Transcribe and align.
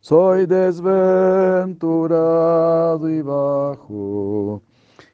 soy 0.00 0.46
desventurado 0.46 3.08
y 3.08 3.22
bajo 3.22 4.62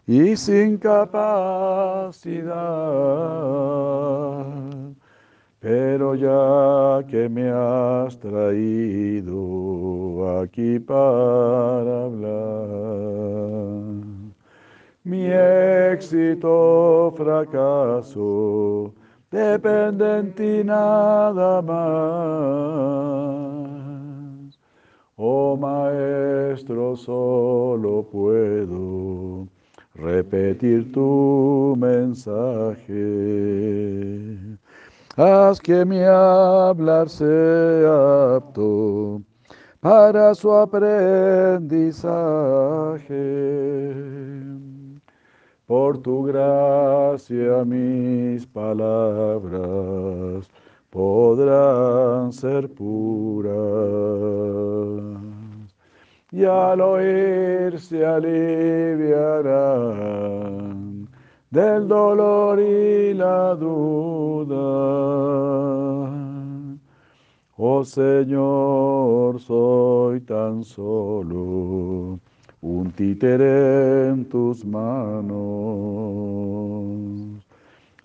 y 0.06 0.34
sin 0.36 0.78
capacidad. 0.78 2.56
Pero 5.58 6.14
ya 6.14 7.04
que 7.08 7.28
me 7.28 7.50
has 7.50 8.16
traído 8.20 9.34
aquí 10.40 10.78
para 10.78 12.04
hablar, 12.04 13.80
mi 15.02 15.26
éxito 15.26 17.12
fracaso 17.16 18.94
depende 19.30 20.18
en 20.18 20.32
ti 20.34 20.62
nada 20.62 21.62
más. 21.62 23.45
Oh 25.18 25.56
Maestro, 25.56 26.94
solo 26.94 28.02
puedo 28.12 29.48
repetir 29.94 30.92
tu 30.92 31.74
mensaje. 31.78 32.98
Haz 35.16 35.58
que 35.58 35.86
mi 35.86 36.02
hablar 36.02 37.08
sea 37.08 38.36
apto 38.36 39.22
para 39.80 40.34
su 40.34 40.52
aprendizaje. 40.52 42.04
Por 45.64 45.96
tu 46.02 46.24
gracia 46.24 47.64
mis 47.64 48.46
palabras 48.46 49.66
podrán 50.96 52.32
ser 52.32 52.72
puras 52.72 53.52
y 56.32 56.42
al 56.44 56.80
oír 56.80 57.78
se 57.78 58.06
aliviarán 58.06 59.36
del 61.50 61.86
dolor 61.86 62.58
y 62.60 63.12
la 63.12 63.54
duda. 63.54 64.56
Oh 67.58 67.84
Señor, 67.84 69.38
soy 69.38 70.20
tan 70.22 70.64
solo 70.64 72.18
un 72.62 72.90
títere 72.96 74.08
en 74.08 74.24
tus 74.30 74.64
manos. 74.64 75.36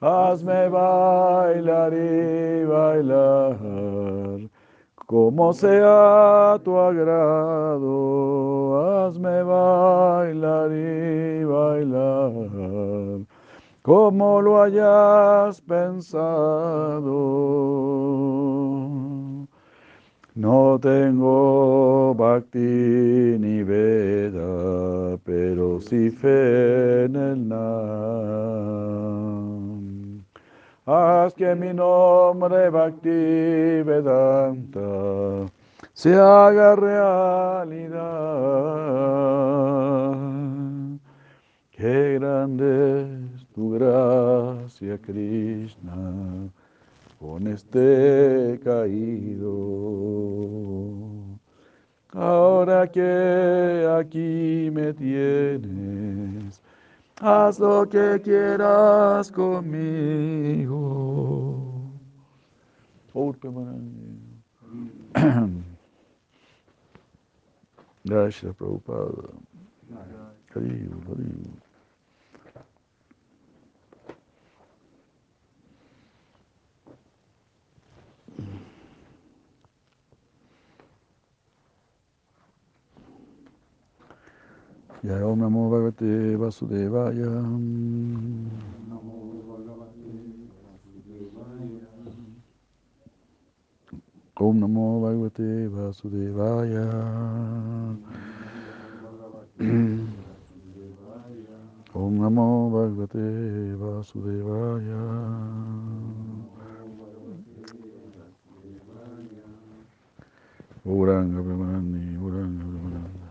Hazme 0.02 0.68
bailar 0.68 1.94
y 1.94 2.66
bailar 2.66 3.56
como 5.06 5.54
sea 5.54 6.58
tu 6.64 6.76
agrado. 6.76 7.86
Hazme 9.06 9.44
bailar 9.44 10.72
y 10.72 11.44
bailar 11.44 12.32
como 13.84 14.42
lo 14.42 14.64
hayas 14.64 15.62
pensado. 15.62 17.12
No 20.34 20.80
tengo 20.82 22.16
bhakti 22.16 23.38
ni 23.38 23.62
veda, 23.62 25.18
pero 25.24 25.80
sí 25.80 26.10
fe 26.10 27.04
en 27.06 27.16
el 27.16 27.41
Que 31.30 31.56
mi 31.56 31.72
nombre 31.72 32.70
Bhakti 32.70 33.84
Vedanta 33.84 35.46
se 35.94 36.16
haga 36.16 36.76
realidad. 36.76 38.02
Qué 41.72 42.18
grande 42.20 43.04
es 43.36 43.46
tu 43.54 43.72
gracia, 43.72 44.98
Krishna, 44.98 46.50
con 47.20 47.48
este 47.48 48.60
caído. 48.64 49.52
Ahora 52.14 52.88
que 52.92 53.88
aquí 54.00 54.70
me 54.72 54.92
tienes, 54.94 56.62
haz 57.22 57.60
lo 57.60 57.88
que 57.88 58.20
quieras 58.24 59.32
conmigo. 59.32 61.01
Gracias, 68.06 68.56
Prabhupada. 68.56 69.34
Haribol, 70.56 71.04
Haribol. 71.08 71.62
Ya 85.04 85.26
Om 85.26 85.40
Namo 85.40 85.70
Bhagavate 85.70 86.38
Vasudevaya. 86.38 87.30
Om 94.42 94.58
Namo 94.60 94.98
Bhagavate 95.02 95.70
Vasudevaya. 95.70 96.90
Om 101.94 102.14
Namo 102.18 102.72
Bhagavate 102.74 103.78
Vasudevaya. 103.78 105.04
Uranga 110.88 111.40
Brahmanani, 111.46 112.18
Uranga 112.18 112.66
Brahmananda. 112.66 113.30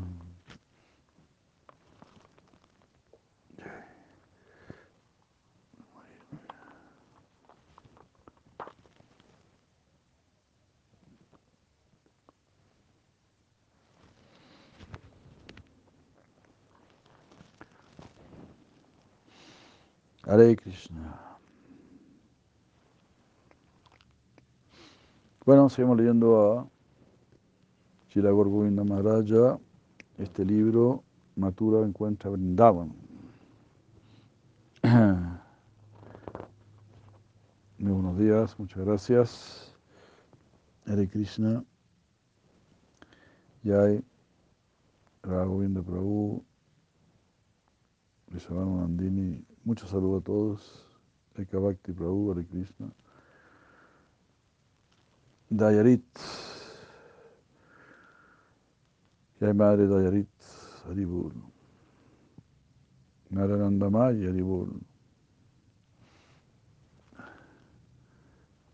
Hare 20.26 20.56
Krishna. 20.56 21.20
Bueno, 25.44 25.68
seguimos 25.68 25.98
leyendo 25.98 26.58
a 26.58 26.66
Shila 28.08 28.30
Govinda 28.30 28.84
Maharaja, 28.84 29.58
este 30.16 30.46
libro, 30.46 31.04
Matura 31.36 31.84
Encuentra 31.84 32.30
Brindavan. 32.30 32.94
Muy 37.78 37.92
buenos 37.92 38.16
días, 38.18 38.58
muchas 38.58 38.82
gracias. 38.82 39.74
Hare 40.86 41.06
Krishna. 41.06 41.62
Yay, 43.62 44.02
Raghavinda 45.22 45.82
Prabhu, 45.82 46.42
Rishabhanu 48.30 48.78
Nandini, 48.80 49.44
muchos 49.64 49.90
saludos 49.90 50.22
a 50.22 50.24
todos. 50.24 50.86
Eka 51.36 51.58
Bhakti 51.58 51.92
Prabhu, 51.92 52.30
Hare 52.30 52.46
Krishna. 52.46 52.92
Dayarit. 55.50 56.04
Jai 59.40 59.52
Madre 59.52 59.86
Dayarit, 59.86 60.28
Haribol. 60.86 61.32
Naranandamay, 63.30 64.26
Haribol. 64.26 64.80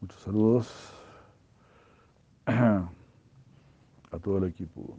Muchos 0.00 0.20
saludos 0.22 0.68
a 2.46 2.88
todo 4.22 4.38
el 4.38 4.44
equipo 4.44 4.98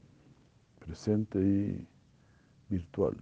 presente 0.79 1.39
y 1.39 1.87
virtual. 2.69 3.17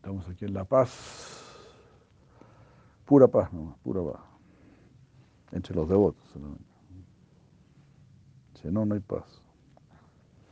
Estamos 0.00 0.26
aquí 0.30 0.46
en 0.46 0.54
La 0.54 0.64
Paz. 0.64 1.44
Pura 3.04 3.28
paz 3.28 3.52
nomás, 3.52 3.76
pura 3.80 4.02
paz. 4.02 4.22
Entre 5.52 5.74
los 5.74 5.86
devotos 5.86 6.26
solamente. 6.32 6.64
Si 8.54 8.68
no, 8.68 8.86
no 8.86 8.94
hay 8.94 9.00
paz. 9.00 9.42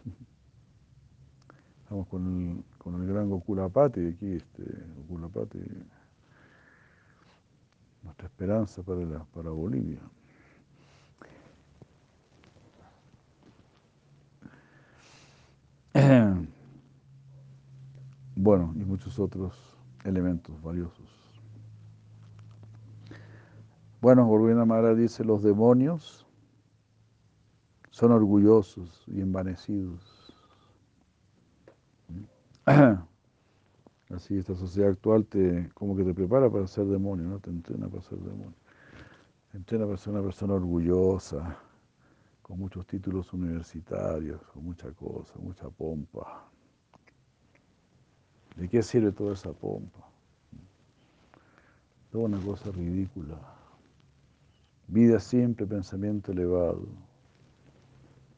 Estamos 1.82 2.06
con 2.08 2.26
el, 2.26 2.62
con 2.76 3.00
el 3.00 3.06
gran 3.06 3.30
Gokulapati 3.30 4.08
aquí, 4.08 4.32
este, 4.34 4.64
Gokulapati, 4.98 5.60
nuestra 8.02 8.26
esperanza 8.26 8.82
para, 8.82 9.00
la, 9.00 9.24
para 9.24 9.48
Bolivia. 9.48 10.02
Bueno, 18.40 18.72
y 18.76 18.84
muchos 18.84 19.18
otros 19.18 19.76
elementos 20.04 20.62
valiosos. 20.62 21.10
Bueno, 24.00 24.24
Gorbina 24.28 24.64
Mara 24.64 24.94
dice, 24.94 25.24
los 25.24 25.42
demonios 25.42 26.24
son 27.90 28.12
orgullosos 28.12 29.02
y 29.08 29.22
envanecidos. 29.22 30.32
Así 34.14 34.38
esta 34.38 34.54
sociedad 34.54 34.90
actual 34.90 35.26
te 35.26 35.68
como 35.74 35.96
que 35.96 36.04
te 36.04 36.14
prepara 36.14 36.48
para 36.48 36.68
ser 36.68 36.86
demonio, 36.86 37.26
¿no? 37.26 37.40
Te 37.40 37.50
entrena 37.50 37.88
para 37.88 38.02
ser 38.02 38.18
demonio. 38.18 38.54
Te 39.50 39.56
entrena 39.56 39.84
para 39.84 39.96
ser 39.96 40.12
una 40.12 40.22
persona 40.22 40.54
orgullosa, 40.54 41.58
con 42.42 42.60
muchos 42.60 42.86
títulos 42.86 43.32
universitarios, 43.32 44.40
con 44.52 44.64
mucha 44.64 44.92
cosa, 44.92 45.34
mucha 45.40 45.68
pompa. 45.70 46.48
¿De 48.58 48.68
qué 48.68 48.82
sirve 48.82 49.12
toda 49.12 49.34
esa 49.34 49.52
pompa? 49.52 50.00
Toda 52.10 52.24
una 52.24 52.40
cosa 52.40 52.72
ridícula. 52.72 53.38
Vida 54.88 55.20
simple, 55.20 55.64
pensamiento 55.64 56.32
elevado. 56.32 56.86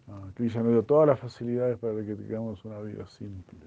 Ah, 0.09 0.29
Krishna 0.35 0.63
nos 0.63 0.73
dio 0.73 0.83
todas 0.83 1.09
las 1.09 1.21
facilidades 1.21 1.79
para 1.79 2.05
que 2.05 2.15
tengamos 2.15 2.63
una 2.67 2.81
vida 2.81 3.07
simple. 3.07 3.59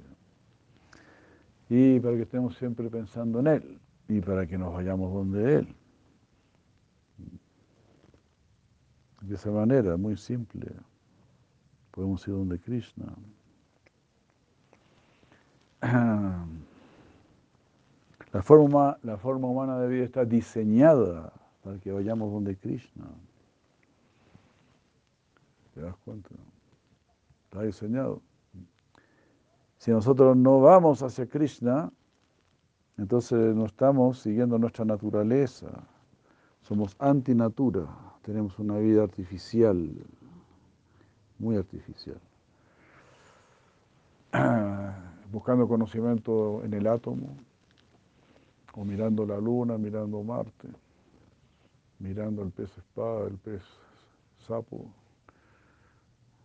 Y 1.69 1.99
para 1.99 2.17
que 2.17 2.23
estemos 2.23 2.55
siempre 2.55 2.87
pensando 2.87 3.39
en 3.39 3.47
Él. 3.47 3.79
Y 4.07 4.21
para 4.21 4.45
que 4.45 4.57
nos 4.57 4.73
vayamos 4.73 5.11
donde 5.11 5.55
Él. 5.55 5.75
De 9.21 9.35
esa 9.35 9.49
manera, 9.49 9.97
muy 9.97 10.17
simple, 10.17 10.71
podemos 11.91 12.27
ir 12.27 12.33
donde 12.35 12.59
Krishna. 12.59 13.15
La 18.31 18.41
forma, 18.41 18.97
la 19.03 19.17
forma 19.17 19.47
humana 19.47 19.77
de 19.77 19.87
vida 19.87 20.05
está 20.05 20.25
diseñada 20.25 21.31
para 21.63 21.77
que 21.77 21.91
vayamos 21.91 22.31
donde 22.31 22.55
Krishna. 22.55 23.05
¿Te 25.75 25.81
das 25.81 25.95
cuenta? 25.97 26.29
Está 27.43 27.61
diseñado. 27.61 28.21
Si 29.77 29.91
nosotros 29.91 30.35
no 30.35 30.61
vamos 30.61 31.03
hacia 31.03 31.27
Krishna, 31.27 31.91
entonces 32.97 33.55
no 33.55 33.67
estamos 33.67 34.19
siguiendo 34.19 34.57
nuestra 34.57 34.85
naturaleza. 34.85 35.67
Somos 36.61 36.95
antinatura, 36.97 37.85
tenemos 38.23 38.57
una 38.57 38.79
vida 38.79 39.03
artificial, 39.03 39.91
muy 41.37 41.57
artificial. 41.57 42.19
Buscando 45.33 45.67
conocimiento 45.67 46.63
en 46.63 46.75
el 46.75 46.85
átomo, 46.85 47.35
o 48.75 48.85
mirando 48.85 49.25
la 49.25 49.39
luna, 49.39 49.79
mirando 49.79 50.21
Marte, 50.21 50.67
mirando 51.97 52.43
el 52.43 52.51
pez 52.51 52.77
espada, 52.77 53.25
el 53.29 53.39
pez 53.39 53.63
sapo, 54.45 54.85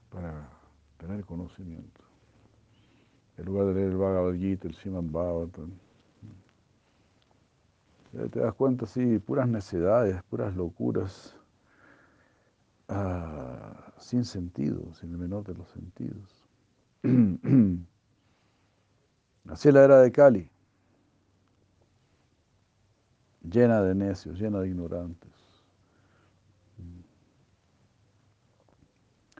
para 0.09 0.49
tener 0.97 1.23
conocimiento. 1.27 2.01
En 3.37 3.45
lugar 3.45 3.67
de 3.67 3.75
leer 3.75 3.91
el 3.91 3.99
Bhagavad 3.99 4.33
Gita, 4.33 4.69
el 4.69 4.75
Srimad 4.75 5.03
Bhagavatam. 5.03 5.71
Te 8.31 8.41
das 8.41 8.55
cuenta, 8.55 8.87
sí, 8.87 9.19
puras 9.19 9.47
necedades, 9.47 10.23
puras 10.31 10.57
locuras, 10.57 11.37
ah, 12.89 13.93
sin 13.99 14.25
sentido, 14.25 14.95
sin 14.95 15.11
el 15.11 15.19
menor 15.19 15.45
de 15.45 15.55
los 15.57 15.69
sentidos. 15.69 16.49
Así 19.49 19.69
es 19.69 19.75
la 19.75 19.85
era 19.85 20.01
de 20.01 20.13
Cali. 20.13 20.51
llena 23.51 23.83
de 23.83 23.95
necios, 23.95 24.39
llena 24.39 24.61
de 24.61 24.69
ignorantes. 24.69 25.33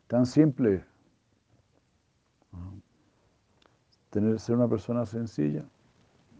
Tan 0.07 0.25
simple 0.25 0.85
tener, 4.11 4.41
ser 4.41 4.57
una 4.57 4.69
persona 4.69 5.05
sencilla. 5.05 5.65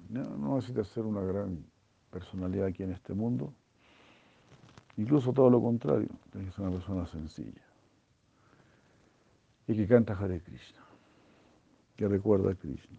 No, 0.09 0.25
no 0.25 0.55
necesitas 0.57 0.89
ser 0.89 1.05
una 1.05 1.21
gran 1.21 1.63
personalidad 2.11 2.67
aquí 2.67 2.83
en 2.83 2.93
este 2.93 3.13
mundo. 3.13 3.53
Incluso 4.97 5.33
todo 5.33 5.51
lo 5.51 5.61
contrario, 5.61 6.09
tienes 6.33 6.51
que 6.51 6.57
ser 6.57 6.67
una 6.67 6.77
persona 6.77 7.07
sencilla. 7.07 7.63
Y 9.67 9.77
que 9.77 9.87
canta 9.87 10.15
Hare 10.15 10.41
Krishna, 10.41 10.81
que 11.95 12.09
recuerda 12.09 12.53
a 12.53 12.55
Krishna. 12.55 12.99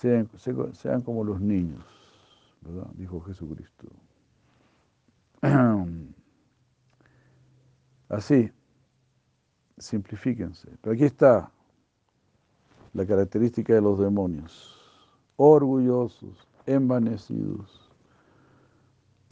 Sean, 0.00 1.02
como 1.04 1.24
los 1.24 1.40
niños. 1.40 1.84
¿verdad? 2.62 2.86
Dijo 2.94 3.20
Jesucristo. 3.20 3.86
Así, 8.08 8.50
simplifíquense. 9.78 10.70
Pero 10.80 10.94
aquí 10.94 11.04
está 11.04 11.52
la 12.94 13.06
característica 13.06 13.74
de 13.74 13.80
los 13.82 13.98
demonios. 13.98 14.76
Orgullosos, 15.36 16.48
envanecidos. 16.66 17.90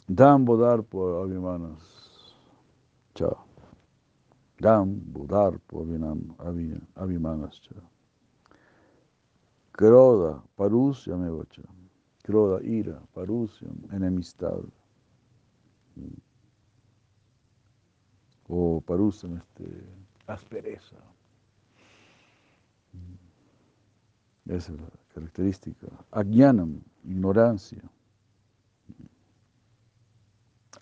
Dan 0.07 0.45
bodar 0.45 0.83
por 0.83 1.23
abimanas. 1.23 2.35
Chao. 3.15 3.45
Dan 4.59 5.01
bodar 5.11 5.59
por 5.59 5.85
abimanas. 6.95 7.61
Chao. 7.61 7.98
Kroda, 9.79 10.43
parusya 10.57 11.15
me 11.15 11.29
Croda, 12.21 12.61
ira, 12.61 13.01
parusión, 13.13 13.87
enemistad. 13.93 14.59
O 18.49 18.81
parusión, 18.81 19.37
este, 19.37 19.63
aspereza. 20.27 20.97
Esa 24.47 24.73
es 24.73 24.81
la 24.81 24.89
característica. 25.13 25.87
Agnanam, 26.11 26.81
ignorancia. 27.05 27.81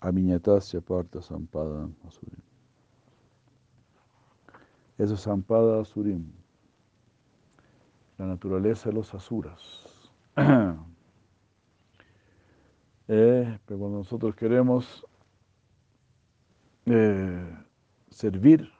Amiñatasya 0.00 0.80
parta 0.80 1.22
sampada 1.22 1.88
asurim. 2.04 2.42
Eso 4.98 5.14
es 5.14 5.20
sampada 5.20 5.82
asurim. 5.82 6.32
La 8.18 8.26
naturaleza 8.26 8.88
de 8.88 8.96
los 8.96 9.14
asuras. 9.14 9.60
Eh, 13.10 13.58
pero 13.64 13.80
cuando 13.80 13.98
nosotros 14.00 14.34
queremos 14.34 15.02
eh, 16.84 17.56
servir, 18.10 18.70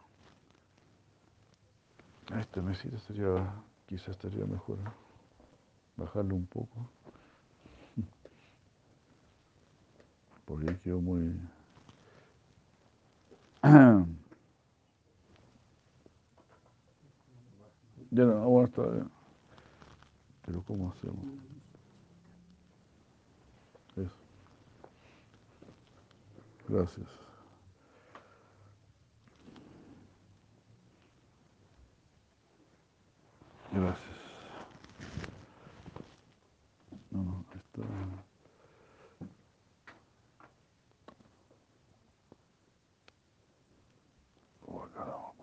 este 2.38 2.60
mesito 2.60 2.98
sería, 2.98 3.54
quizás 3.86 4.10
estaría 4.10 4.44
mejor 4.44 4.76
bajarlo 5.96 6.34
un 6.34 6.44
poco, 6.44 6.90
porque 10.44 10.78
quedó 10.80 11.00
muy... 11.00 11.34
Ya 18.10 18.24
no, 18.24 18.42
aguanta. 18.42 18.82
Pero 20.48 20.62
¿cómo 20.62 20.90
hacemos? 20.90 21.26
Gracias. 26.66 27.06
Gracias. 33.70 34.18
No, 37.10 37.22
no, 37.22 37.44
está... 37.54 37.82
Oh, 44.66 44.88
caramba. 44.94 45.38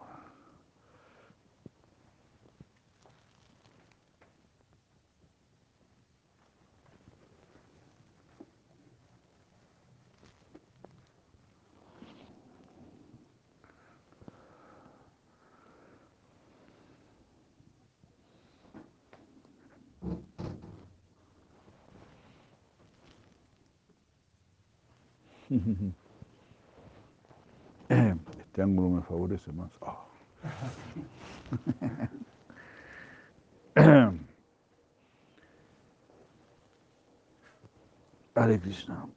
Este 27.87 28.61
ángulo 28.61 28.89
me 28.89 29.01
favorece 29.01 29.51
más. 29.51 29.71
Krishna. 38.61 39.07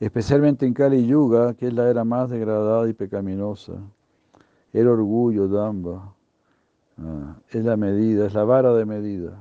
Especialmente 0.00 0.66
en 0.66 0.74
Kali 0.74 1.06
Yuga, 1.06 1.54
que 1.54 1.68
es 1.68 1.72
la 1.72 1.88
era 1.90 2.04
más 2.04 2.28
degradada 2.30 2.88
y 2.88 2.92
pecaminosa. 2.92 3.74
El 4.72 4.88
orgullo, 4.88 5.46
Damba, 5.48 6.14
ah, 6.98 7.36
es 7.48 7.64
la 7.64 7.76
medida, 7.76 8.26
es 8.26 8.34
la 8.34 8.44
vara 8.44 8.72
de 8.74 8.84
medida. 8.84 9.38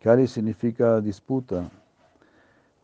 Kali 0.00 0.28
significa 0.28 1.00
disputa. 1.00 1.68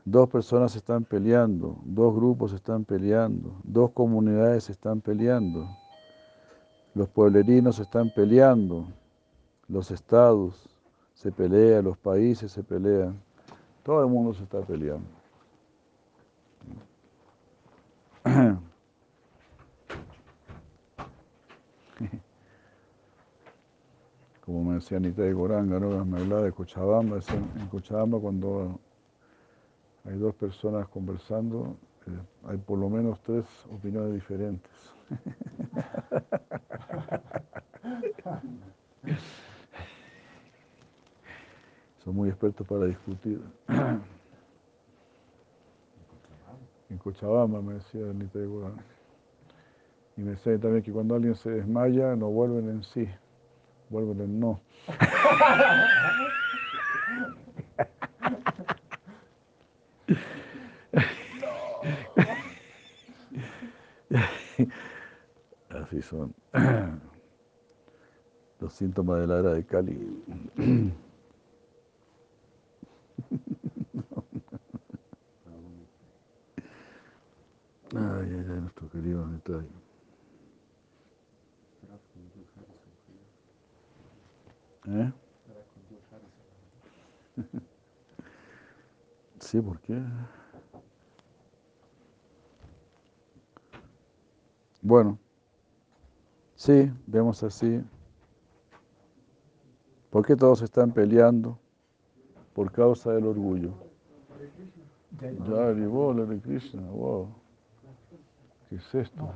Dos 0.05 0.29
personas 0.29 0.75
están 0.75 1.05
peleando, 1.05 1.79
dos 1.85 2.13
grupos 2.13 2.53
están 2.53 2.85
peleando, 2.85 3.55
dos 3.63 3.93
comunidades 3.93 4.69
están 4.69 5.01
peleando. 5.01 5.69
Los 6.93 7.09
pueblerinos 7.09 7.79
están 7.79 8.11
peleando, 8.13 8.89
los 9.69 9.93
estados 9.93 10.69
se 11.15 11.31
pelean, 11.31 11.85
los 11.85 11.97
países 11.97 12.51
se 12.51 12.65
pelean, 12.65 13.21
todo 13.85 14.01
el 14.03 14.11
mundo 14.11 14.35
se 14.35 14.43
está 14.43 14.61
peleando. 14.61 15.24
Anita 24.93 25.23
de 25.23 25.33
Goranga, 25.33 25.81
¿no? 25.81 26.05
me 26.05 26.21
hablaba 26.21 26.43
de 26.43 26.53
Cochabamba, 26.53 27.19
en 27.59 27.67
Cochabamba 27.69 28.21
cuando 28.21 28.79
hay 30.05 30.19
dos 30.19 30.35
personas 30.35 30.87
conversando, 30.89 31.75
eh, 32.07 32.11
hay 32.49 32.59
por 32.59 32.79
lo 32.79 32.91
menos 32.91 33.19
tres 33.21 33.47
opiniones 33.73 34.13
diferentes. 34.13 34.71
Son 42.05 42.15
muy 42.15 42.29
expertos 42.29 42.67
para 42.67 42.85
discutir. 42.87 43.41
En 46.91 46.99
Cochabamba 46.99 47.63
me 47.63 47.75
decía 47.75 48.09
Anita 48.09 48.39
de 48.39 48.47
Goranga. 48.47 48.83
Y 50.17 50.21
me 50.21 50.31
decía 50.33 50.59
también 50.61 50.85
que 50.85 50.93
cuando 50.93 51.15
alguien 51.17 51.35
se 51.35 51.51
desmaya 51.51 52.15
no 52.15 52.29
vuelven 52.29 52.69
en 52.69 52.85
sí, 52.85 53.09
vuelven 53.89 54.21
en 54.21 54.41
no. 54.41 54.61
Así 65.71 66.03
son 66.03 66.35
los 68.61 68.73
síntomas 68.73 69.21
de 69.21 69.27
la 69.27 69.39
era 69.41 69.55
de 69.55 69.65
Cali. 69.65 70.23
Ay, 77.97 78.29
ay, 78.29 78.47
ay, 78.51 78.61
nuestro 78.61 78.89
querido 78.91 79.25
detalle. 79.29 79.69
¿Eh? 84.89 85.13
Sí, 89.39 89.61
¿por 89.61 89.79
qué? 89.81 90.03
Bueno, 94.83 95.19
vemos 97.35 97.43
así. 97.43 97.83
¿Por 100.11 100.25
qué 100.25 100.37
todos 100.37 100.63
están 100.63 100.93
peleando? 100.93 101.59
Por 102.55 102.71
causa 102.71 103.11
del 103.13 103.27
orgullo. 103.27 103.73
Ya, 105.21 105.33
la 105.33 105.73
de 106.27 106.41
Krishna, 106.41 106.83
wow. 106.83 107.29
¿Qué 108.69 108.77
es 108.77 108.95
esto? 108.95 109.33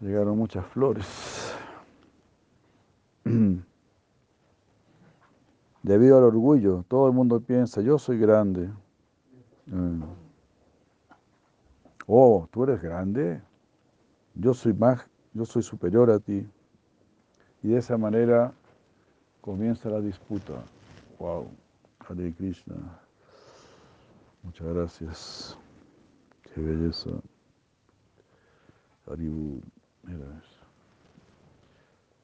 Llegaron 0.00 0.38
muchas 0.38 0.64
flores. 0.66 1.06
Debido 5.82 6.18
al 6.18 6.24
orgullo, 6.24 6.84
todo 6.88 7.06
el 7.08 7.14
mundo 7.14 7.40
piensa, 7.40 7.80
yo 7.80 7.98
soy 7.98 8.18
grande. 8.18 8.70
Mm. 9.66 10.02
Oh, 12.06 12.46
tú 12.50 12.64
eres 12.64 12.82
grande. 12.82 13.40
Yo 14.34 14.54
soy 14.54 14.72
más, 14.74 15.09
yo 15.32 15.44
soy 15.44 15.62
superior 15.62 16.10
a 16.10 16.18
ti. 16.18 16.46
Y 17.62 17.68
de 17.68 17.78
esa 17.78 17.96
manera 17.96 18.52
comienza 19.40 19.88
la 19.88 20.00
disputa. 20.00 20.54
Wow. 21.18 21.50
Hare 22.08 22.32
Krishna. 22.34 22.76
Muchas 24.42 24.66
gracias. 24.66 25.58
Qué 26.42 26.60
belleza. 26.60 27.10
Haribu. 29.06 29.60
Mira 30.02 30.24
eso. 30.38 30.60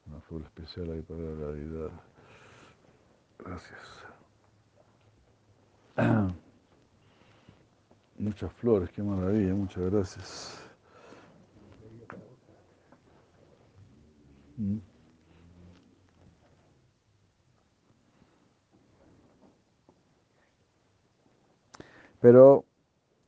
Una 0.07 0.21
flor 0.21 0.41
especial 0.43 0.91
ahí 0.91 1.01
para 1.01 1.21
la 1.21 1.51
deidad. 1.51 1.91
Gracias. 3.39 4.07
Muchas 8.19 8.51
flores, 8.53 8.89
qué 8.91 9.03
maravilla, 9.03 9.53
muchas 9.53 9.91
gracias. 9.91 10.66
Pero 22.19 22.65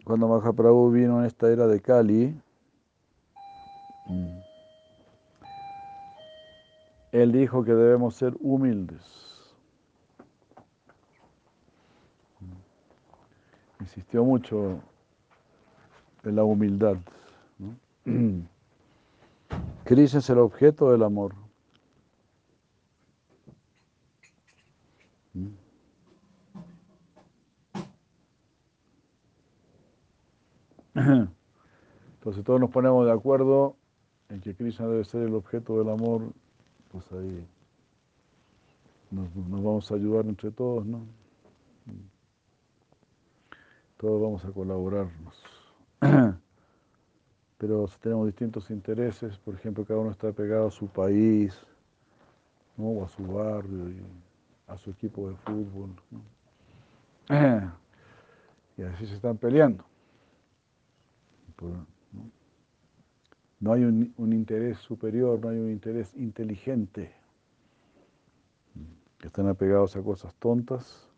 cuando 0.03 0.27
Mahaprabhu 0.27 0.91
vino 0.91 1.19
en 1.19 1.25
esta 1.25 1.51
era 1.51 1.67
de 1.67 1.79
Kali, 1.81 2.35
mm, 4.07 4.39
él 7.11 7.31
dijo 7.31 7.63
que 7.63 7.73
debemos 7.73 8.15
ser 8.15 8.35
humildes. 8.39 9.03
Mm. 12.39 13.81
Insistió 13.81 14.23
mucho 14.23 14.81
en 16.23 16.35
la 16.35 16.43
humildad. 16.43 16.97
Krishna 19.83 20.19
es 20.19 20.29
el 20.29 20.37
objeto 20.37 20.91
del 20.91 21.03
amor. 21.03 21.35
Mm. 25.33 25.47
Entonces 32.13 32.43
todos 32.43 32.59
nos 32.59 32.69
ponemos 32.69 33.05
de 33.05 33.11
acuerdo 33.11 33.77
en 34.29 34.41
que 34.41 34.53
Krishna 34.55 34.87
debe 34.87 35.03
ser 35.05 35.23
el 35.23 35.33
objeto 35.33 35.79
del 35.79 35.89
amor, 35.89 36.33
pues 36.91 37.11
ahí 37.13 37.47
nos, 39.11 39.27
vamos 39.33 39.91
a 39.91 39.95
ayudar 39.95 40.25
entre 40.25 40.51
todos, 40.51 40.85
¿no? 40.85 41.05
Todos 43.97 44.21
vamos 44.21 44.45
a 44.45 44.51
colaborarnos. 44.51 45.43
Pero 47.59 47.87
si 47.87 47.99
tenemos 47.99 48.25
distintos 48.25 48.71
intereses, 48.71 49.37
por 49.37 49.53
ejemplo, 49.53 49.83
cada 49.83 49.99
uno 49.99 50.11
está 50.11 50.31
pegado 50.31 50.69
a 50.69 50.71
su 50.71 50.87
país, 50.87 51.53
¿no? 52.77 52.85
o 52.85 53.03
a 53.03 53.09
su 53.09 53.21
barrio, 53.27 54.05
a 54.65 54.77
su 54.77 54.91
equipo 54.91 55.29
de 55.29 55.35
fútbol. 55.35 55.91
Y 58.77 58.81
así 58.83 59.05
se 59.05 59.15
están 59.15 59.37
peleando. 59.37 59.83
¿no? 63.59 63.73
hay 63.73 63.83
un, 63.83 64.13
interés 64.31 64.77
superior, 64.77 65.37
no 65.37 65.49
hay 65.49 65.57
un 65.57 65.69
interés 65.69 66.15
inteligente. 66.15 67.11
Están 69.21 69.49
apegados 69.49 69.97
a 69.97 70.01
cosas 70.01 70.33
tontas 70.35 71.09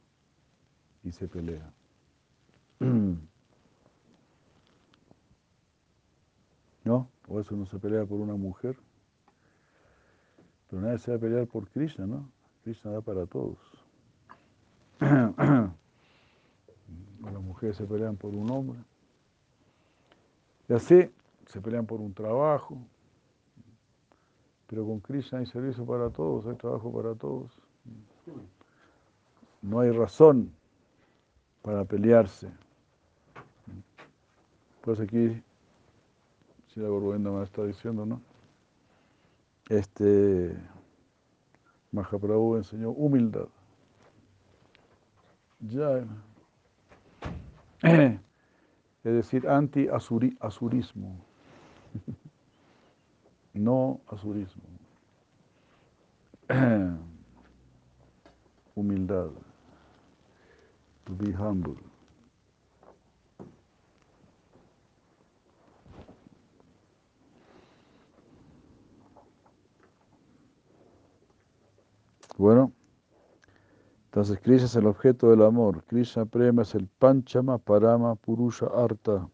y 1.03 1.12
se 1.12 1.27
pelean. 1.27 1.71
¿No? 6.91 7.07
O 7.29 7.39
eso 7.39 7.55
uno 7.55 7.65
se 7.67 7.79
pelea 7.79 8.05
por 8.05 8.19
una 8.19 8.36
mujer. 8.36 8.75
Pero 10.69 10.81
nadie 10.81 10.98
se 10.98 11.12
va 11.12 11.15
a 11.15 11.21
pelear 11.21 11.48
por 11.48 11.69
Krishna, 11.69 12.05
¿no? 12.05 12.29
Krishna 12.65 12.91
da 12.91 13.00
para 13.00 13.25
todos. 13.25 13.57
las 15.00 15.74
mujeres 17.41 17.77
se 17.77 17.86
pelean 17.86 18.17
por 18.17 18.36
un 18.36 18.51
hombre. 18.51 18.77
Y 20.67 20.74
así 20.74 21.10
se 21.45 21.62
pelean 21.62 21.86
por 21.86 22.01
un 22.01 22.13
trabajo, 22.13 22.77
pero 24.67 24.86
con 24.86 25.00
Krishna 25.00 25.39
hay 25.39 25.45
servicio 25.45 25.86
para 25.86 26.10
todos, 26.10 26.45
hay 26.45 26.55
trabajo 26.55 26.91
para 26.91 27.15
todos. 27.15 27.57
No 29.62 29.79
hay 29.79 29.91
razón 29.91 30.51
para 31.62 31.86
pelearse. 31.86 32.51
Pues 34.81 35.00
aquí, 35.00 35.41
si 36.73 36.79
la 36.79 36.87
Gorbenda 36.87 37.31
me 37.31 37.43
está 37.43 37.65
diciendo, 37.65 38.05
¿no? 38.05 38.21
Este 39.69 40.55
Mahaprabhu 41.91 42.55
enseñó 42.55 42.91
humildad. 42.91 43.47
Ya. 45.59 46.05
Es 49.03 49.13
decir, 49.13 49.47
anti-asurismo. 49.47 51.25
No 53.53 53.99
asurismo. 54.07 54.63
Humildad. 58.75 59.31
To 61.03 61.15
be 61.17 61.33
humble. 61.33 61.90
Bueno, 72.41 72.74
entonces 74.05 74.39
Krishna 74.39 74.65
es 74.65 74.75
el 74.75 74.88
objeto 74.88 75.29
del 75.29 75.43
amor. 75.43 75.83
Krishna 75.83 76.25
Prema 76.25 76.63
es 76.63 76.74
el 76.74 76.88
Panchama 76.88 77.60
Parama 77.60 78.15
Purusha 78.15 78.65
Arta. 78.65 79.29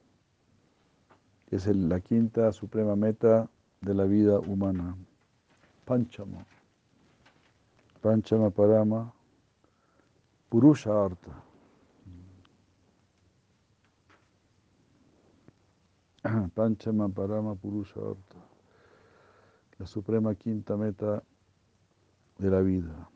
Es 1.49 1.67
la 1.67 2.01
quinta 2.01 2.51
suprema 2.51 2.97
meta 2.97 3.49
de 3.79 3.93
la 3.93 4.03
vida 4.03 4.39
humana. 4.39 4.97
Panchama. 5.85 6.45
Panchama 8.01 8.49
Parama 8.49 9.13
Purusha 10.49 11.05
Arta. 11.05 11.43
Panchama 16.55 17.07
Parama 17.07 17.55
Purusha 17.55 18.01
Arta. 18.01 18.37
La 19.77 19.85
suprema 19.85 20.35
quinta 20.35 20.75
meta 20.75 21.23
de 22.37 22.49
la 22.49 22.61
vida. 22.61 23.09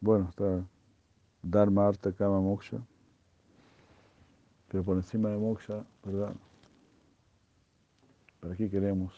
Bueno, 0.00 0.28
está 0.28 0.64
Dharma, 1.42 1.86
Arta, 1.86 2.12
Kama, 2.12 2.40
Moksha. 2.40 2.78
Pero 4.68 4.82
por 4.82 4.96
encima 4.96 5.28
de 5.28 5.36
Moksha, 5.36 5.84
¿verdad? 6.04 6.34
¿Para 8.40 8.56
qué 8.56 8.68
queremos 8.68 9.12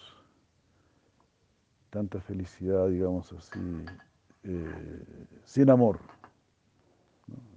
tanta 1.89 2.21
felicidad, 2.21 2.89
digamos 2.89 3.33
así, 3.33 3.85
eh, 4.43 5.27
sin 5.45 5.71
amor? 5.71 6.01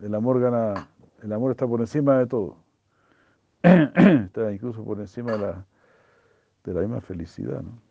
El 0.01 0.15
amor 0.15 0.39
gana, 0.39 0.87
el 1.21 1.33
amor 1.33 1.51
está 1.51 1.67
por 1.67 1.81
encima 1.81 2.17
de 2.19 2.27
todo. 2.27 2.57
está 3.63 4.53
incluso 4.53 4.85
por 4.85 4.99
encima 5.01 5.33
de 5.33 5.39
la, 5.39 5.65
de 6.63 6.73
la 6.73 6.81
misma 6.81 7.01
felicidad, 7.01 7.61
¿no? 7.61 7.86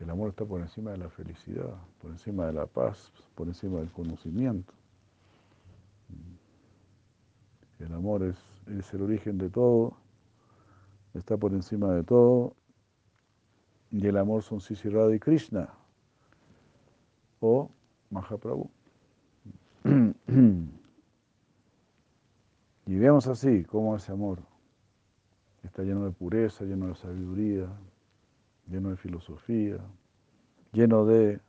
El 0.00 0.10
amor 0.10 0.30
está 0.30 0.44
por 0.44 0.60
encima 0.60 0.90
de 0.90 0.98
la 0.98 1.08
felicidad, 1.08 1.76
por 2.00 2.10
encima 2.10 2.46
de 2.46 2.52
la 2.52 2.66
paz, 2.66 3.12
por 3.34 3.46
encima 3.46 3.78
del 3.78 3.90
conocimiento. 3.90 4.72
El 7.78 7.92
amor 7.92 8.22
es, 8.22 8.36
el 8.92 9.02
origen 9.02 9.38
de 9.38 9.50
todo, 9.50 9.96
está 11.14 11.36
por 11.36 11.52
encima 11.52 11.92
de 11.92 12.02
todo, 12.02 12.54
y 13.90 14.06
el 14.06 14.16
amor 14.16 14.42
son 14.42 14.60
Sisi 14.60 14.88
Radha 14.88 15.14
y 15.14 15.20
Krishna, 15.20 15.68
o 17.40 17.70
Mahaprabhu. 18.10 18.70
Y 22.86 22.96
vemos 22.96 23.26
así 23.26 23.64
cómo 23.64 23.96
ese 23.96 24.12
amor 24.12 24.40
está 25.62 25.82
lleno 25.82 26.04
de 26.04 26.10
pureza, 26.10 26.64
lleno 26.64 26.88
de 26.88 26.94
sabiduría, 26.94 27.68
lleno 28.68 28.90
de 28.90 28.96
filosofía, 28.96 29.78
lleno 30.72 31.04
de 31.04 31.40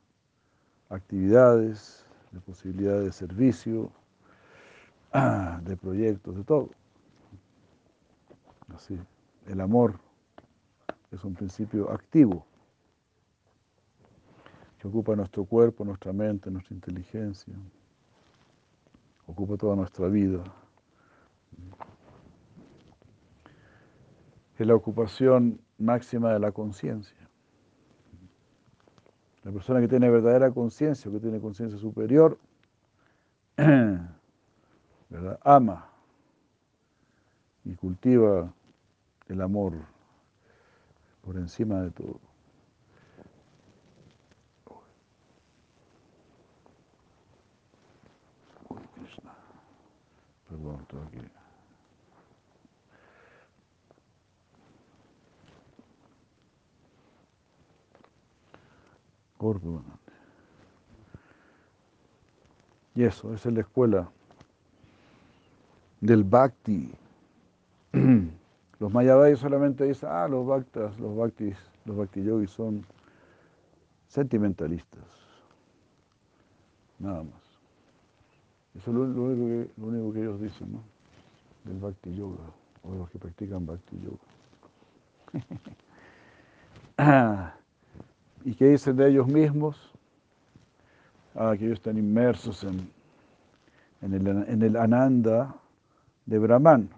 actividades, 0.88 2.06
de 2.32 2.40
posibilidades 2.40 3.04
de 3.04 3.12
servicio, 3.12 3.90
de 5.62 5.76
proyectos, 5.76 6.36
de 6.36 6.44
todo. 6.44 6.70
Así, 8.74 8.98
el 9.46 9.60
amor 9.60 9.98
es 11.10 11.24
un 11.24 11.34
principio 11.34 11.90
activo 11.90 12.46
que 14.78 14.88
ocupa 14.88 15.16
nuestro 15.16 15.44
cuerpo, 15.44 15.84
nuestra 15.84 16.12
mente, 16.12 16.50
nuestra 16.50 16.74
inteligencia, 16.74 17.54
ocupa 19.26 19.56
toda 19.56 19.76
nuestra 19.76 20.08
vida. 20.08 20.44
Es 24.58 24.66
la 24.66 24.74
ocupación 24.74 25.60
máxima 25.78 26.32
de 26.32 26.38
la 26.38 26.52
conciencia. 26.52 27.16
La 29.44 29.52
persona 29.52 29.80
que 29.80 29.88
tiene 29.88 30.10
verdadera 30.10 30.50
conciencia, 30.50 31.10
que 31.10 31.20
tiene 31.20 31.40
conciencia 31.40 31.78
superior, 31.78 32.38
ama 35.42 35.88
y 37.64 37.74
cultiva 37.74 38.52
el 39.28 39.40
amor 39.40 39.74
por 41.24 41.36
encima 41.36 41.82
de 41.82 41.90
todo. 41.90 42.20
Perdón, 50.48 50.80
estoy 50.82 51.00
aquí. 51.06 51.45
Y 62.94 63.04
eso, 63.04 63.34
esa 63.34 63.48
es 63.50 63.54
la 63.54 63.60
escuela 63.60 64.08
del 66.00 66.24
bhakti. 66.24 66.90
Los 68.78 68.92
mayavadis 68.92 69.38
solamente 69.38 69.84
dicen, 69.84 70.08
ah, 70.12 70.28
los 70.28 70.46
bhaktas, 70.46 70.98
los 70.98 71.16
bhaktis, 71.16 71.56
los 71.86 71.96
bhakti 71.96 72.22
yogis 72.22 72.50
son 72.50 72.84
sentimentalistas. 74.06 75.04
Nada 76.98 77.22
más. 77.22 77.42
Eso 78.74 78.90
es 78.90 78.96
lo, 78.96 79.02
único, 79.02 79.46
que, 79.46 79.70
lo 79.80 79.86
único 79.86 80.12
que 80.12 80.20
ellos 80.20 80.38
dicen, 80.40 80.72
¿no? 80.72 80.82
Del 81.64 81.78
bhakti 81.78 82.14
yoga, 82.14 82.44
o 82.82 82.92
de 82.92 82.98
los 82.98 83.08
que 83.08 83.18
practican 83.18 83.64
bhakti 83.64 83.96
yoga. 83.98 84.18
¿Y 88.46 88.54
qué 88.54 88.66
dicen 88.66 88.96
de 88.96 89.08
ellos 89.08 89.26
mismos? 89.26 89.76
Ah, 91.34 91.56
que 91.58 91.64
ellos 91.64 91.78
están 91.78 91.98
inmersos 91.98 92.62
en, 92.62 92.88
en, 94.00 94.62
el, 94.62 94.76
ananda 94.76 95.52
de 96.26 96.38
Brahman. 96.38 96.88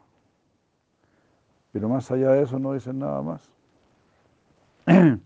Pero 1.73 1.89
más 1.89 2.11
allá 2.11 2.33
de 2.33 2.43
eso 2.43 2.59
no 2.59 2.75
dicen 2.75 2.99
nada 2.99 3.23
más. 3.23 3.51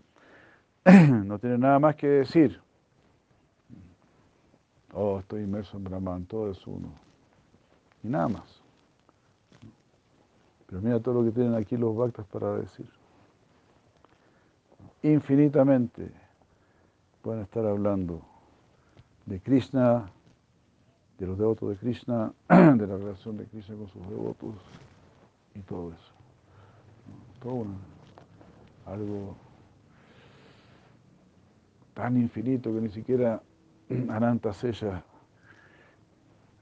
No 1.25 1.39
tienen 1.39 1.61
nada 1.61 1.79
más 1.79 1.95
que 1.95 2.07
decir. 2.07 2.61
Oh, 4.93 5.19
estoy 5.19 5.43
inmerso 5.43 5.75
en 5.75 5.83
Brahman, 5.83 6.25
todo 6.25 6.51
es 6.51 6.65
uno. 6.67 6.89
Y 8.01 8.07
nada 8.07 8.29
más. 8.29 8.61
Pero 10.67 10.81
mira 10.81 11.01
todo 11.01 11.15
lo 11.15 11.25
que 11.25 11.31
tienen 11.31 11.55
aquí 11.55 11.75
los 11.75 11.93
bhaktas 11.93 12.25
para 12.27 12.55
decir 12.55 12.87
infinitamente 15.03 16.11
pueden 17.21 17.43
estar 17.43 17.65
hablando 17.65 18.21
de 19.25 19.39
Krishna, 19.39 20.09
de 21.17 21.27
los 21.27 21.37
devotos 21.37 21.69
de 21.69 21.75
Krishna, 21.77 22.33
de 22.49 22.87
la 22.87 22.97
relación 22.97 23.37
de 23.37 23.45
Krishna 23.45 23.75
con 23.75 23.87
sus 23.89 24.09
devotos 24.09 24.55
y 25.55 25.59
todo 25.59 25.93
eso. 25.93 26.13
Todo 27.41 27.65
algo 28.85 29.35
tan 31.93 32.17
infinito 32.17 32.73
que 32.73 32.81
ni 32.81 32.89
siquiera 32.89 33.41
Ananta 34.09 34.53
Sella 34.53 35.03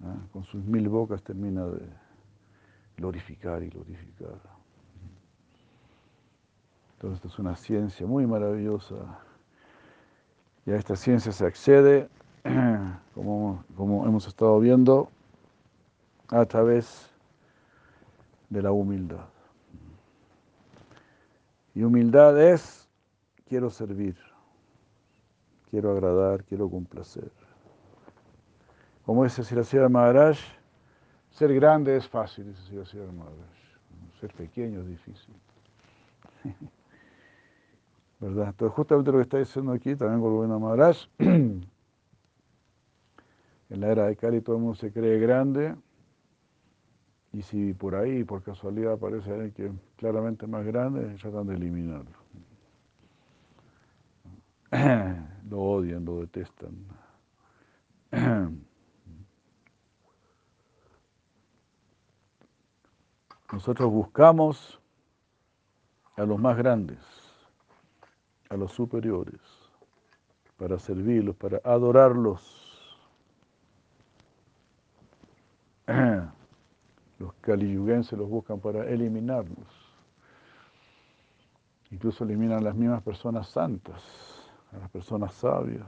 ¿ah? 0.03 0.15
con 0.33 0.43
sus 0.43 0.63
mil 0.65 0.89
bocas 0.89 1.23
termina 1.23 1.65
de 1.65 1.87
glorificar 2.97 3.63
y 3.63 3.69
glorificar. 3.69 4.60
Entonces, 7.01 7.17
esta 7.17 7.29
es 7.29 7.39
una 7.39 7.55
ciencia 7.55 8.05
muy 8.05 8.27
maravillosa. 8.27 8.93
Y 10.67 10.71
a 10.71 10.75
esta 10.75 10.95
ciencia 10.95 11.31
se 11.31 11.43
accede, 11.47 12.07
como, 13.15 13.63
como 13.75 14.05
hemos 14.05 14.27
estado 14.27 14.59
viendo, 14.59 15.09
a 16.27 16.45
través 16.45 17.09
de 18.51 18.61
la 18.61 18.71
humildad. 18.71 19.25
Y 21.73 21.81
humildad 21.81 22.39
es, 22.39 22.87
quiero 23.49 23.71
servir, 23.71 24.15
quiero 25.71 25.93
agradar, 25.93 26.43
quiero 26.43 26.69
complacer. 26.69 27.31
Como 29.07 29.23
dice 29.23 29.43
Siracía 29.43 29.89
Maharaj, 29.89 30.37
Ser 31.31 31.51
grande 31.55 31.97
es 31.97 32.07
fácil, 32.07 32.45
dice 32.45 32.85
Sri 32.85 32.99
Ser 34.19 34.33
pequeño 34.35 34.81
es 34.81 34.87
difícil. 34.87 35.33
¿Verdad? 38.21 38.49
Entonces, 38.49 38.75
justamente 38.75 39.11
lo 39.11 39.17
que 39.17 39.23
está 39.23 39.39
diciendo 39.39 39.71
aquí, 39.71 39.95
también 39.95 40.21
Govinda 40.21 40.59
Maharaj, 40.59 40.97
en 41.17 41.65
la 43.69 43.87
era 43.91 44.05
de 44.05 44.15
Kali 44.15 44.41
todo 44.41 44.57
el 44.57 44.61
mundo 44.61 44.75
se 44.75 44.93
cree 44.93 45.19
grande, 45.19 45.75
y 47.33 47.41
si 47.41 47.73
por 47.73 47.95
ahí, 47.95 48.23
por 48.23 48.43
casualidad, 48.43 48.93
aparece 48.93 49.31
alguien 49.31 49.51
que 49.53 49.71
claramente 49.95 50.45
más 50.45 50.63
grande, 50.65 51.15
tratan 51.15 51.47
de 51.47 51.55
eliminarlo. 51.55 52.21
Lo 55.49 55.59
odian, 55.59 56.05
lo 56.05 56.19
detestan. 56.21 56.77
Nosotros 63.51 63.91
buscamos 63.91 64.79
a 66.15 66.23
los 66.23 66.39
más 66.39 66.55
grandes, 66.55 66.99
a 68.51 68.57
los 68.57 68.71
superiores, 68.73 69.39
para 70.57 70.77
servirlos, 70.77 71.35
para 71.37 71.61
adorarlos. 71.63 72.67
Los 77.17 77.33
caliyuguenses 77.39 78.17
los 78.17 78.27
buscan 78.27 78.59
para 78.59 78.83
eliminarlos. 78.89 79.67
Incluso 81.91 82.23
eliminan 82.23 82.57
a 82.57 82.61
las 82.61 82.75
mismas 82.75 83.03
personas 83.03 83.47
santas, 83.47 84.01
a 84.71 84.77
las 84.79 84.89
personas 84.89 85.31
sabias. 85.33 85.87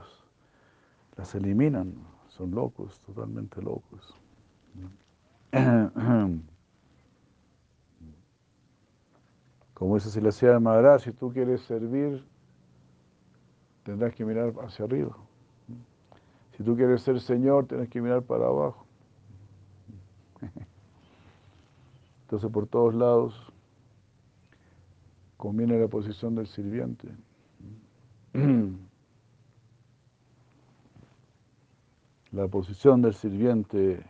Las 1.16 1.34
eliminan, 1.34 1.92
son 2.28 2.52
locos, 2.52 3.00
totalmente 3.00 3.60
locos. 3.60 4.14
Como 9.74 9.94
dice 9.96 10.10
Silasia 10.10 10.52
de 10.52 10.60
Madrid, 10.60 11.02
si 11.02 11.10
tú 11.10 11.32
quieres 11.32 11.62
servir, 11.62 12.24
tendrás 13.84 14.14
que 14.14 14.24
mirar 14.24 14.52
hacia 14.62 14.84
arriba. 14.84 15.16
Si 16.56 16.62
tú 16.62 16.76
quieres 16.76 17.02
ser 17.02 17.20
Señor, 17.20 17.66
tienes 17.66 17.88
que 17.88 18.00
mirar 18.00 18.22
para 18.22 18.46
abajo. 18.46 18.86
Entonces, 22.22 22.50
por 22.50 22.66
todos 22.66 22.94
lados, 22.94 23.52
conviene 25.36 25.78
la 25.78 25.88
posición 25.88 26.34
del 26.34 26.46
sirviente. 26.46 27.08
La 32.32 32.48
posición 32.48 33.00
del 33.00 33.14
sirviente 33.14 34.04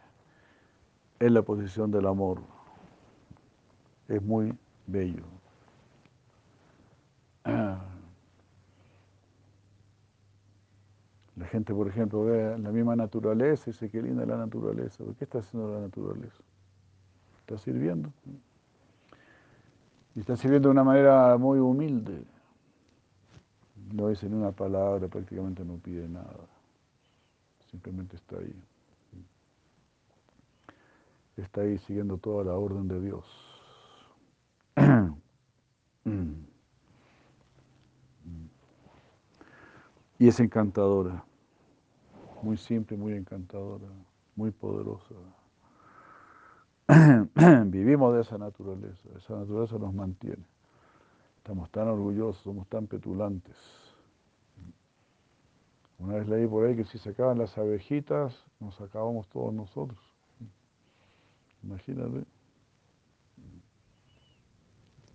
es 1.18 1.30
la 1.30 1.42
posición 1.42 1.90
del 1.90 2.06
amor. 2.06 2.40
Es 4.08 4.22
muy 4.22 4.56
bello. 4.86 5.24
Gente, 11.54 11.72
por 11.72 11.86
ejemplo, 11.86 12.24
ve 12.24 12.58
la 12.58 12.72
misma 12.72 12.96
naturaleza 12.96 13.70
y 13.70 13.72
dice, 13.72 13.88
qué 13.88 14.02
linda 14.02 14.26
la 14.26 14.36
naturaleza. 14.36 15.04
¿Qué 15.16 15.22
está 15.22 15.38
haciendo 15.38 15.72
la 15.72 15.82
naturaleza? 15.82 16.42
Está 17.38 17.56
sirviendo. 17.58 18.12
Y 20.16 20.20
está 20.20 20.36
sirviendo 20.36 20.68
de 20.68 20.72
una 20.72 20.82
manera 20.82 21.38
muy 21.38 21.60
humilde. 21.60 22.24
No 23.92 24.08
dice 24.08 24.28
ni 24.28 24.34
una 24.34 24.50
palabra, 24.50 25.06
prácticamente 25.06 25.64
no 25.64 25.76
pide 25.76 26.08
nada. 26.08 26.44
Simplemente 27.70 28.16
está 28.16 28.36
ahí. 28.36 28.62
Está 31.36 31.60
ahí 31.60 31.78
siguiendo 31.78 32.18
toda 32.18 32.42
la 32.42 32.54
orden 32.54 32.88
de 32.88 33.00
Dios. 33.00 33.24
Y 40.16 40.28
es 40.28 40.38
encantadora, 40.38 41.24
muy 42.44 42.56
simple, 42.56 42.96
muy 42.96 43.14
encantadora, 43.14 43.86
muy 44.36 44.50
poderosa. 44.50 45.14
Vivimos 47.66 48.14
de 48.14 48.20
esa 48.20 48.38
naturaleza, 48.38 49.08
esa 49.16 49.36
naturaleza 49.36 49.78
nos 49.78 49.94
mantiene. 49.94 50.44
Estamos 51.38 51.70
tan 51.70 51.88
orgullosos, 51.88 52.42
somos 52.42 52.68
tan 52.68 52.86
petulantes. 52.86 53.56
Una 55.98 56.14
vez 56.16 56.28
leí 56.28 56.46
por 56.46 56.66
ahí 56.66 56.76
que 56.76 56.84
si 56.84 56.98
se 56.98 57.10
acaban 57.10 57.38
las 57.38 57.56
abejitas, 57.56 58.44
nos 58.60 58.80
acabamos 58.80 59.28
todos 59.28 59.52
nosotros. 59.54 60.00
Imagínate. 61.62 62.24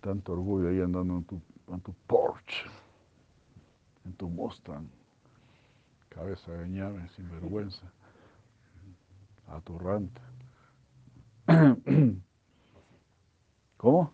Tanto 0.00 0.32
orgullo 0.32 0.68
ahí 0.68 0.80
andando 0.80 1.18
en 1.18 1.24
tu, 1.24 1.40
en 1.68 1.80
tu 1.80 1.92
porch 2.06 2.66
en 4.04 4.12
tu 4.14 4.28
Mustang, 4.28 4.88
cabeza 6.10 6.52
de 6.52 6.68
ñame, 6.68 7.08
sin 7.10 7.30
vergüenza, 7.30 7.90
atorrante. 9.48 10.20
¿Cómo? 13.78 14.12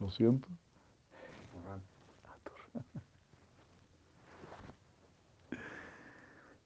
Lo 0.00 0.10
siento. 0.10 0.48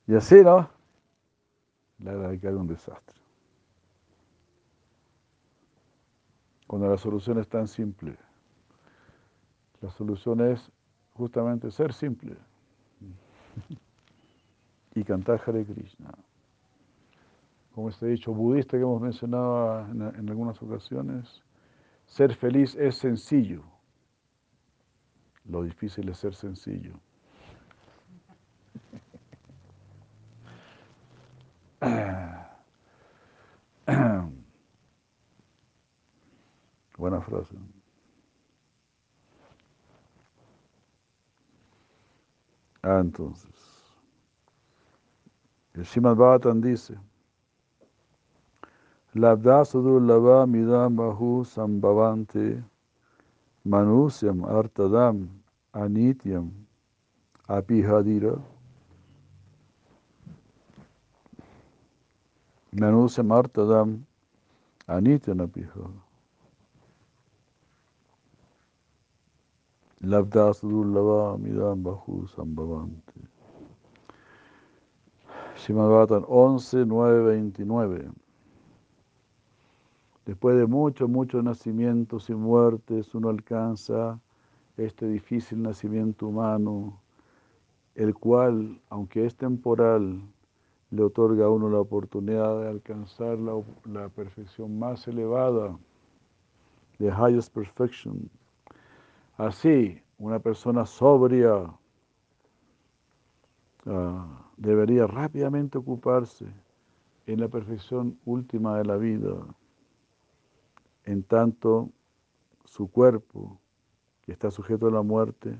Y 0.06 0.14
así, 0.14 0.42
¿no? 0.42 0.70
La 1.98 2.12
verdad 2.12 2.32
es 2.32 2.40
que 2.40 2.48
hay 2.48 2.54
un 2.54 2.66
desastre. 2.66 3.20
Cuando 6.66 6.88
la 6.88 6.96
solución 6.96 7.38
es 7.38 7.48
tan 7.48 7.68
simple. 7.68 8.16
La 9.82 9.90
solución 9.90 10.40
es 10.40 10.72
justamente 11.18 11.70
ser 11.70 11.92
simple 11.92 12.36
y 14.94 15.04
cantar 15.04 15.42
Hare 15.44 15.66
Krishna. 15.66 16.14
Como 17.74 17.90
este 17.90 18.06
dicho 18.06 18.32
budista 18.32 18.76
que 18.76 18.82
hemos 18.82 19.02
mencionado 19.02 19.86
en, 19.88 20.02
en 20.02 20.30
algunas 20.30 20.60
ocasiones, 20.62 21.42
ser 22.06 22.34
feliz 22.34 22.74
es 22.76 22.96
sencillo. 22.96 23.62
Lo 25.44 25.62
difícil 25.62 26.08
es 26.08 26.18
ser 26.18 26.34
sencillo. 26.34 26.98
Buena 36.96 37.20
frase. 37.20 37.54
Ah, 42.88 43.00
entonces. 43.00 43.52
El 45.74 45.84
Shimad 45.84 46.16
Bhattan 46.16 46.62
dice, 46.62 46.96
Labda 49.14 49.62
lava 50.00 50.46
midam 50.46 50.96
bahu 50.96 51.44
sambhavante 51.44 52.64
manusyam 53.66 54.42
artadam 54.44 55.28
anityam 55.74 56.50
apihadira 57.46 58.40
manusyam 62.72 63.28
artadam 63.32 64.00
anityam 64.88 65.40
apihadira 65.44 66.07
Labda 70.02 70.54
Sudurlava 70.54 71.36
Midam 71.38 71.82
Bahu 71.82 72.28
Sambhavante. 72.28 73.18
Shimad 75.56 76.24
11, 76.28 76.86
9, 76.86 77.22
29. 77.24 78.08
Después 80.24 80.56
de 80.56 80.66
muchos, 80.66 81.08
muchos 81.08 81.42
nacimientos 81.42 82.30
y 82.30 82.34
muertes, 82.34 83.12
uno 83.12 83.28
alcanza 83.28 84.20
este 84.76 85.08
difícil 85.08 85.62
nacimiento 85.62 86.28
humano, 86.28 87.00
el 87.96 88.14
cual, 88.14 88.80
aunque 88.90 89.26
es 89.26 89.34
temporal, 89.34 90.22
le 90.92 91.02
otorga 91.02 91.46
a 91.46 91.50
uno 91.50 91.68
la 91.68 91.80
oportunidad 91.80 92.60
de 92.60 92.68
alcanzar 92.68 93.36
la, 93.40 93.60
la 93.84 94.08
perfección 94.10 94.78
más 94.78 95.08
elevada, 95.08 95.76
the 96.98 97.10
highest 97.10 97.52
perfection, 97.52 98.30
Así, 99.38 100.02
una 100.18 100.40
persona 100.40 100.84
sobria 100.84 101.72
ah, 103.86 104.50
debería 104.56 105.06
rápidamente 105.06 105.78
ocuparse 105.78 106.44
en 107.24 107.40
la 107.40 107.46
perfección 107.46 108.18
última 108.24 108.76
de 108.78 108.84
la 108.84 108.96
vida, 108.96 109.36
en 111.04 111.22
tanto 111.22 111.92
su 112.64 112.90
cuerpo, 112.90 113.60
que 114.22 114.32
está 114.32 114.50
sujeto 114.50 114.88
a 114.88 114.90
la 114.90 115.02
muerte, 115.02 115.56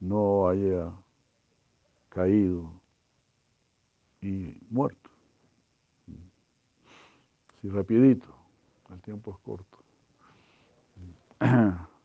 no 0.00 0.48
haya 0.48 0.92
caído 2.08 2.72
y 4.20 4.58
muerto. 4.70 5.08
Sí, 7.60 7.68
rapidito, 7.68 8.34
el 8.90 9.00
tiempo 9.02 9.30
es 9.30 9.38
corto. 9.38 9.78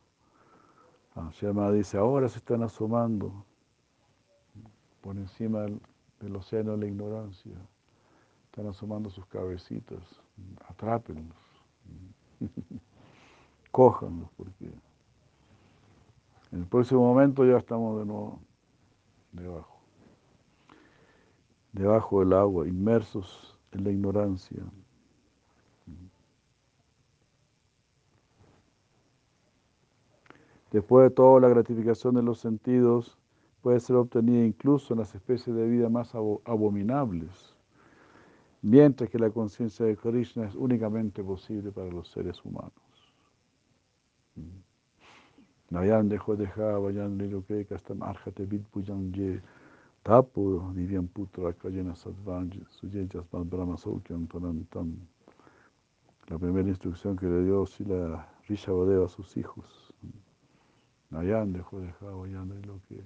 Ah, 1.16 1.30
dice, 1.72 1.96
ahora 1.96 2.28
se 2.28 2.38
están 2.38 2.62
asomando 2.62 3.44
por 5.00 5.16
encima 5.16 5.60
del, 5.62 5.80
del 6.20 6.36
océano 6.36 6.72
de 6.72 6.78
la 6.78 6.86
ignorancia. 6.86 7.54
Están 8.46 8.66
asomando 8.66 9.10
sus 9.10 9.24
cabecitas. 9.26 10.00
Atrápenlos. 10.68 11.36
Cójanlos 13.70 14.28
porque 14.36 14.72
en 16.52 16.60
el 16.60 16.66
próximo 16.66 17.00
momento 17.00 17.44
ya 17.44 17.58
estamos 17.58 17.98
de 17.98 18.06
nuevo 18.06 18.40
debajo. 19.32 19.80
Debajo 21.72 22.20
del 22.20 22.32
agua, 22.32 22.68
inmersos 22.68 23.58
en 23.72 23.84
la 23.84 23.90
ignorancia. 23.90 24.62
Después 30.74 31.08
de 31.08 31.14
todo, 31.14 31.40
la 31.40 31.48
gratificación 31.48 32.16
de 32.16 32.22
los 32.22 32.40
sentidos 32.40 33.16
puede 33.62 33.80
ser 33.80 33.96
obtenida 33.96 34.44
incluso 34.44 34.92
en 34.92 35.00
las 35.00 35.14
especies 35.14 35.56
de 35.56 35.66
vida 35.66 35.88
más 35.88 36.14
abominables 36.14 37.54
mientras 38.64 39.10
que 39.10 39.18
la 39.18 39.28
conciencia 39.28 39.84
de 39.84 39.94
Krishna 39.94 40.46
es 40.46 40.54
únicamente 40.54 41.22
posible 41.22 41.70
para 41.70 41.90
los 41.90 42.08
seres 42.08 42.42
humanos. 42.44 42.72
Tanantam. 54.28 54.96
La 56.28 56.38
primera 56.38 56.68
instrucción 56.68 57.16
que 57.16 57.26
le 57.26 57.44
dio 57.44 57.66
Sila 57.66 58.28
Rishabadeva 58.48 59.04
a 59.04 59.08
sus 59.08 59.36
hijos. 59.36 59.83
Nayan 61.14 61.52
dejó 61.52 61.80
dejar 61.80 62.12
vayan 62.12 62.50
que 62.88 63.02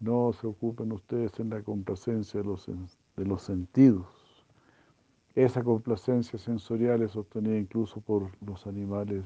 No 0.00 0.32
se 0.32 0.46
ocupen 0.46 0.90
ustedes 0.92 1.38
en 1.38 1.50
la 1.50 1.62
complacencia 1.62 2.40
de 2.40 2.46
los, 2.46 2.66
de 2.66 3.24
los 3.24 3.42
sentidos 3.42 4.06
esa 5.44 5.62
complacencia 5.62 6.36
sensorial 6.36 7.00
es 7.02 7.14
obtenida 7.14 7.56
incluso 7.56 8.00
por 8.00 8.28
los 8.44 8.66
animales 8.66 9.24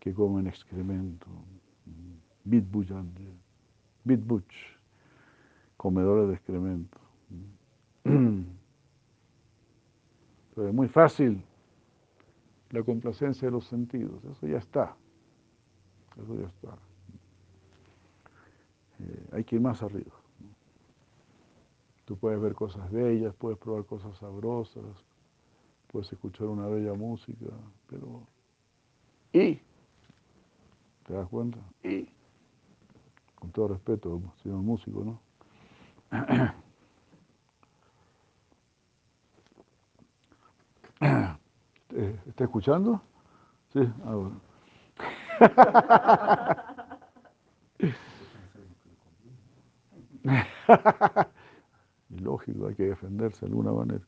que 0.00 0.14
comen 0.14 0.46
excremento. 0.46 1.26
Bitbuyande, 2.44 3.34
bitbuch, 4.04 4.54
comedores 5.76 6.28
de 6.28 6.34
excremento. 6.34 6.98
Pero 10.54 10.68
es 10.68 10.74
muy 10.74 10.88
fácil 10.88 11.42
la 12.70 12.82
complacencia 12.82 13.48
de 13.48 13.52
los 13.52 13.66
sentidos, 13.66 14.24
eso 14.24 14.46
ya 14.46 14.56
está. 14.56 14.96
Eso 16.22 16.34
ya 16.34 16.46
está. 16.46 16.76
Eh, 19.00 19.28
hay 19.32 19.44
que 19.44 19.56
ir 19.56 19.62
más 19.62 19.82
arriba. 19.82 20.14
Tú 22.04 22.16
puedes 22.16 22.40
ver 22.40 22.54
cosas 22.54 22.90
bellas, 22.90 23.34
puedes 23.34 23.58
probar 23.58 23.84
cosas 23.84 24.16
sabrosas, 24.16 24.84
puedes 25.88 26.10
escuchar 26.12 26.46
una 26.46 26.66
bella 26.66 26.94
música, 26.94 27.46
pero 27.86 28.26
¿y? 29.32 29.60
¿Te 31.06 31.12
das 31.12 31.28
cuenta? 31.28 31.58
¿Y? 31.84 32.08
Con 33.34 33.50
todo 33.52 33.68
respeto, 33.68 34.20
señor 34.42 34.58
músico, 34.58 35.04
¿no? 35.04 35.20
¿Está 42.26 42.44
escuchando? 42.44 43.00
Sí, 43.72 43.80
ah, 44.04 44.14
bueno. 44.14 44.47
Lógico, 52.10 52.68
hay 52.68 52.74
que 52.74 52.84
defenderse 52.84 53.46
de 53.46 53.46
alguna 53.46 53.72
manera. 53.72 54.04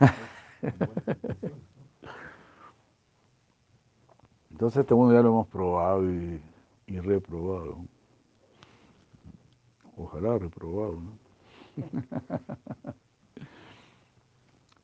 Entonces 4.52 4.80
este 4.80 4.94
mundo 4.94 5.14
ya 5.14 5.22
lo 5.22 5.30
hemos 5.30 5.48
probado 5.48 6.04
y, 6.08 6.40
reprobado. 6.86 7.78
Ojalá 9.96 10.38
reprobado, 10.38 11.00
¿no? 11.00 11.18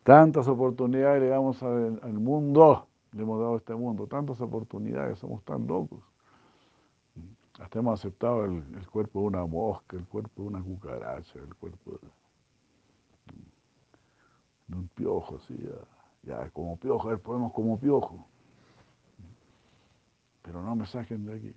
Tantas 0.03 0.49
oportunidades 0.49 1.23
le 1.23 1.29
damos 1.29 1.63
al, 1.63 2.15
mundo, 2.15 2.88
le 3.13 3.23
hemos 3.23 3.41
dado 3.41 3.55
a 3.55 3.59
este 3.59 3.75
mundo, 3.75 4.07
tantas 4.07 4.41
oportunidades, 4.41 5.19
somos 5.19 5.43
tan 5.45 5.67
locos. 5.67 6.03
Hasta 7.59 7.79
hemos 7.79 7.99
aceptado 7.99 8.45
el, 8.45 8.89
cuerpo 8.89 9.21
de 9.21 9.27
una 9.27 9.47
mosca, 9.47 9.97
el 9.97 10.07
cuerpo 10.07 10.43
de 10.43 10.49
una 10.49 10.63
cucaracha, 10.63 11.39
el 11.39 11.55
cuerpo 11.57 11.99
de 14.69 14.77
un 14.77 14.89
piojo, 14.89 15.37
así, 15.37 15.57
ya, 16.23 16.35
ya 16.35 16.51
como 16.51 16.77
piojo, 16.77 17.11
a 17.11 17.17
podemos 17.17 17.53
como 17.53 17.79
piojo. 17.81 18.29
Pero 20.43 20.63
no 20.63 20.77
me 20.77 20.87
saquen 20.87 21.27
de 21.27 21.35
aquí. 21.35 21.55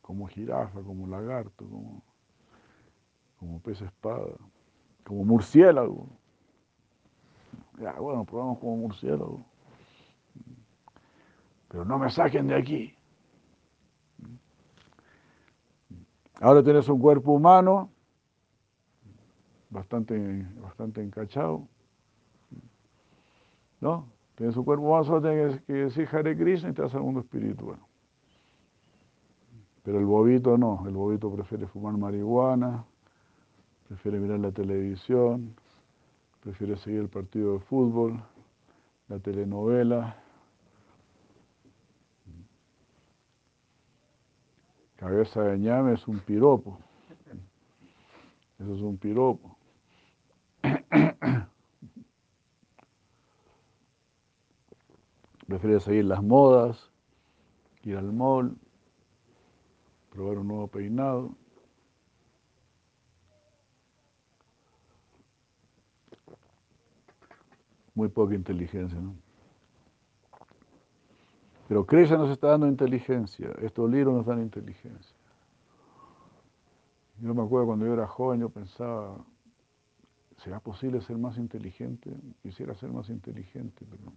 Como 0.00 0.26
jirafa, 0.26 0.80
como 0.82 1.06
lagarto, 1.06 1.66
como, 1.68 2.02
como 3.38 3.60
pez 3.60 3.82
espada, 3.82 4.32
como 5.04 5.24
murciélago. 5.24 6.08
Ya, 7.80 7.92
bueno, 7.92 8.24
probamos 8.24 8.58
como 8.58 8.76
murciélago. 8.76 9.44
Pero 11.68 11.84
no 11.84 11.98
me 11.98 12.10
saquen 12.10 12.48
de 12.48 12.56
aquí. 12.56 12.94
Ahora 16.40 16.62
tienes 16.62 16.88
un 16.88 17.00
cuerpo 17.00 17.32
humano 17.32 17.90
bastante, 19.70 20.46
bastante 20.60 21.02
encachado. 21.02 21.66
¿No? 23.80 24.06
Tiene 24.34 24.52
su 24.52 24.64
cuerpo 24.64 24.96
más 24.96 25.06
solo 25.06 25.20
tiene 25.20 25.60
que 25.66 25.72
decir 25.72 26.08
Hare 26.10 26.36
Krishna 26.36 26.70
y 26.70 26.72
te 26.72 26.82
vas 26.82 26.94
al 26.94 27.02
mundo 27.02 27.20
espiritual. 27.20 27.78
Pero 29.82 29.98
el 29.98 30.06
bobito 30.06 30.56
no, 30.56 30.84
el 30.86 30.94
bobito 30.94 31.32
prefiere 31.32 31.66
fumar 31.66 31.96
marihuana, 31.96 32.84
prefiere 33.88 34.20
mirar 34.20 34.38
la 34.38 34.52
televisión, 34.52 35.54
prefiere 36.40 36.76
seguir 36.76 37.00
el 37.00 37.08
partido 37.08 37.54
de 37.54 37.60
fútbol, 37.60 38.22
la 39.08 39.18
telenovela. 39.18 40.16
Cabeza 44.96 45.42
de 45.42 45.58
ñame 45.58 45.94
es 45.94 46.08
un 46.08 46.18
piropo. 46.20 46.78
Eso 48.58 48.74
es 48.74 48.80
un 48.80 48.98
piropo. 48.98 49.56
Prefiere 55.46 55.80
seguir 55.80 56.04
las 56.04 56.22
modas, 56.22 56.90
ir 57.82 57.96
al 57.96 58.12
mall, 58.12 58.58
probar 60.10 60.38
un 60.38 60.48
nuevo 60.48 60.66
peinado. 60.66 61.34
Muy 67.98 68.08
poca 68.10 68.32
inteligencia, 68.32 69.00
¿no? 69.00 69.16
Pero 71.66 71.84
Krishna 71.84 72.16
nos 72.16 72.30
está 72.30 72.46
dando 72.50 72.68
inteligencia, 72.68 73.50
estos 73.60 73.90
libros 73.90 74.14
nos 74.14 74.24
dan 74.24 74.40
inteligencia. 74.40 75.16
Yo 77.20 77.34
me 77.34 77.42
acuerdo 77.42 77.66
cuando 77.66 77.86
yo 77.86 77.94
era 77.94 78.06
joven, 78.06 78.38
yo 78.38 78.50
pensaba, 78.50 79.16
¿será 80.44 80.60
posible 80.60 81.00
ser 81.00 81.18
más 81.18 81.38
inteligente? 81.38 82.16
Quisiera 82.40 82.72
ser 82.76 82.92
más 82.92 83.08
inteligente, 83.08 83.84
pero 83.90 84.12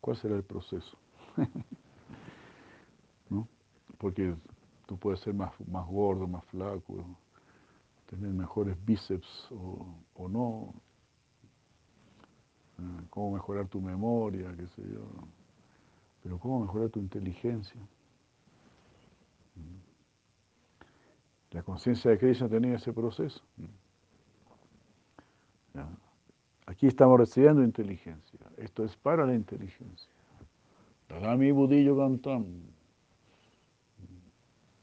¿cuál 0.00 0.16
será 0.16 0.36
el 0.36 0.44
proceso? 0.44 0.96
¿No? 3.30 3.48
Porque 3.98 4.32
tú 4.86 4.96
puedes 4.96 5.18
ser 5.18 5.34
más, 5.34 5.50
más 5.66 5.88
gordo, 5.88 6.28
más 6.28 6.44
flaco, 6.44 7.04
tener 8.08 8.30
mejores 8.30 8.76
bíceps 8.86 9.48
o, 9.50 10.28
no. 10.28 10.72
Ah, 12.78 13.02
cómo 13.10 13.32
mejorar 13.32 13.66
tu 13.68 13.80
memoria, 13.80 14.54
qué 14.56 14.66
sé 14.68 14.82
yo. 14.82 15.06
Pero 16.22 16.38
cómo 16.38 16.60
mejorar 16.60 16.90
tu 16.90 16.98
inteligencia. 16.98 17.80
La 21.50 21.62
conciencia 21.62 22.10
de 22.10 22.18
Krishna 22.18 22.48
tenía 22.48 22.76
ese 22.76 22.92
proceso. 22.92 23.42
Aquí 26.66 26.86
estamos 26.86 27.18
recibiendo 27.18 27.62
inteligencia. 27.62 28.40
Esto 28.56 28.84
es 28.84 28.96
para 28.96 29.24
la 29.24 29.34
inteligencia. 29.34 30.10
Dami 31.08 31.52
Budillo 31.52 31.96
Gantam. 31.96 32.44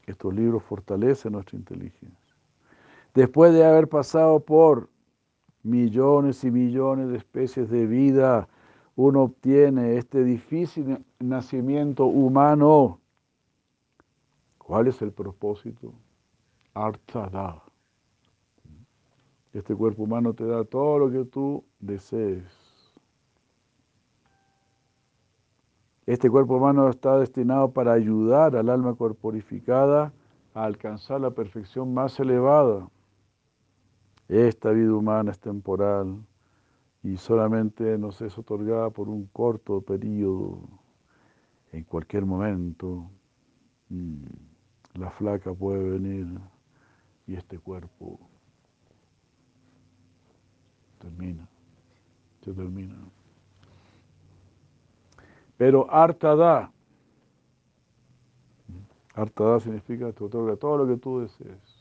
Estos 0.06 0.34
libros 0.34 0.62
fortalecen 0.62 1.32
nuestra 1.32 1.56
inteligencia. 1.58 2.34
Después 3.14 3.52
de 3.52 3.64
haber 3.64 3.88
pasado 3.88 4.40
por 4.40 4.88
millones 5.64 6.44
y 6.44 6.50
millones 6.50 7.08
de 7.08 7.16
especies 7.16 7.68
de 7.70 7.86
vida, 7.86 8.48
uno 8.96 9.22
obtiene 9.22 9.96
este 9.96 10.22
difícil 10.22 11.04
nacimiento 11.18 12.06
humano. 12.06 13.00
¿Cuál 14.58 14.86
es 14.86 15.02
el 15.02 15.12
propósito? 15.12 15.92
Artada. 16.74 17.62
Este 19.52 19.74
cuerpo 19.74 20.04
humano 20.04 20.34
te 20.34 20.44
da 20.46 20.64
todo 20.64 20.98
lo 20.98 21.10
que 21.10 21.24
tú 21.24 21.64
desees. 21.80 22.44
Este 26.06 26.28
cuerpo 26.28 26.56
humano 26.56 26.88
está 26.88 27.18
destinado 27.18 27.70
para 27.70 27.92
ayudar 27.92 28.56
al 28.56 28.68
alma 28.68 28.94
corporificada 28.94 30.12
a 30.52 30.64
alcanzar 30.64 31.20
la 31.20 31.30
perfección 31.30 31.94
más 31.94 32.20
elevada. 32.20 32.88
Esta 34.28 34.70
vida 34.70 34.94
humana 34.94 35.32
es 35.32 35.38
temporal 35.38 36.24
y 37.02 37.16
solamente 37.18 37.98
nos 37.98 38.22
es 38.22 38.36
otorgada 38.38 38.90
por 38.90 39.08
un 39.08 39.26
corto 39.26 39.82
periodo. 39.82 40.60
En 41.72 41.84
cualquier 41.84 42.24
momento 42.24 43.10
la 44.94 45.10
flaca 45.10 45.52
puede 45.52 45.90
venir 45.90 46.26
y 47.26 47.34
este 47.34 47.58
cuerpo 47.58 48.18
termina, 50.98 51.46
se 52.42 52.52
termina. 52.52 52.94
Pero 55.56 55.90
Artada, 55.90 56.72
Artada 59.14 59.60
significa 59.60 60.12
te 60.12 60.24
otorga 60.24 60.56
todo 60.56 60.78
lo 60.78 60.86
que 60.86 60.96
tú 60.96 61.20
desees. 61.20 61.73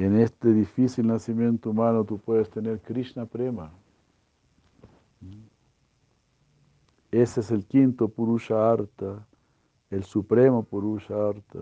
En 0.00 0.18
este 0.18 0.54
difícil 0.54 1.06
nacimiento 1.06 1.68
humano 1.68 2.04
tú 2.04 2.16
puedes 2.16 2.48
tener 2.48 2.80
Krishna 2.80 3.26
Prema. 3.26 3.70
Ese 7.10 7.40
es 7.40 7.50
el 7.50 7.66
quinto 7.66 8.08
Purusha 8.08 8.72
Arta, 8.72 9.26
el 9.90 10.02
supremo 10.04 10.62
Purusha 10.62 11.28
Arta 11.28 11.60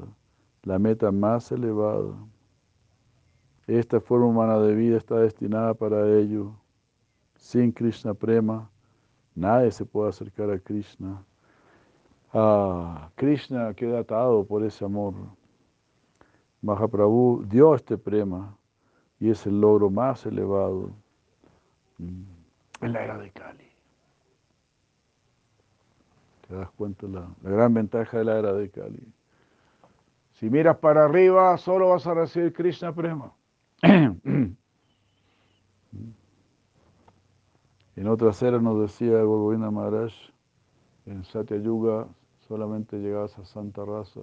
la 0.62 0.79
meta 0.79 1.11
más 1.11 1.51
elevada. 1.51 2.14
Esta 3.66 4.01
forma 4.01 4.27
humana 4.27 4.61
de 4.61 4.72
vida 4.72 4.98
está 4.98 5.16
destinada 5.16 5.74
para 5.74 6.09
ello. 6.09 6.53
Sin 7.35 7.72
Krishna 7.72 8.14
Prema, 8.14 8.70
nadie 9.35 9.72
se 9.72 9.85
puede 9.85 10.11
acercar 10.11 10.48
a 10.53 10.61
Krishna. 10.61 11.24
Ah, 12.33 13.11
Krishna 13.16 13.74
queda 13.74 13.98
atado 13.98 14.44
por 14.44 14.62
ese 14.64 14.85
amor. 14.85 15.14
Mahaprabhu 16.62 17.44
dio 17.47 17.75
este 17.75 17.97
prema 17.97 18.57
y 19.21 19.31
es 19.31 19.47
el 19.47 19.61
logro 19.61 19.90
más 19.90 20.27
elevado 20.27 20.90
en 21.99 22.92
la 22.92 23.03
era 23.03 23.18
de 23.18 23.31
Kali. 23.31 23.68
¿Te 26.47 26.55
das 26.55 26.71
cuenta 26.71 27.07
la, 27.07 27.29
la 27.42 27.51
gran 27.51 27.75
ventaja 27.75 28.18
de 28.18 28.25
la 28.25 28.38
era 28.38 28.53
de 28.53 28.71
Kali? 28.71 29.03
Si 30.33 30.49
miras 30.49 30.77
para 30.77 31.05
arriba, 31.05 31.59
solo 31.59 31.88
vas 31.88 32.07
a 32.07 32.14
recibir 32.14 32.53
Krishna 32.53 32.94
Prema. 32.94 33.33
en 33.83 34.57
otras 38.07 38.40
eras 38.42 38.62
nos 38.62 38.81
decía 38.81 39.21
Govinda 39.23 39.71
Maharaj, 39.71 40.12
en 41.07 41.25
Satya 41.25 41.57
Yuga 41.57 42.07
solamente 42.47 42.99
llegabas 42.99 43.37
a 43.38 43.44
Santa 43.44 43.85
Raza. 43.85 44.21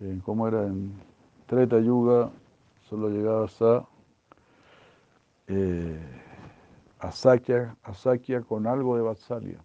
En, 0.00 0.20
¿Cómo 0.20 0.48
era? 0.48 0.66
En 0.66 0.92
Treta 1.46 1.78
Yuga 1.80 2.30
solo 2.88 3.08
llegabas 3.08 3.60
a, 3.62 3.86
eh, 5.48 6.00
a, 6.98 7.12
Sakya, 7.12 7.76
con 8.46 8.66
algo 8.66 8.96
de 8.96 9.02
Vatsalya. 9.02 9.58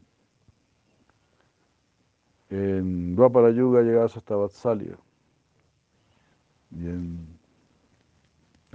En 2.50 3.16
Dwapara 3.16 3.52
Yuga 3.52 3.82
llegabas 3.82 4.18
hasta 4.18 4.36
Vatsalya. 4.36 4.98
Y 6.72 6.86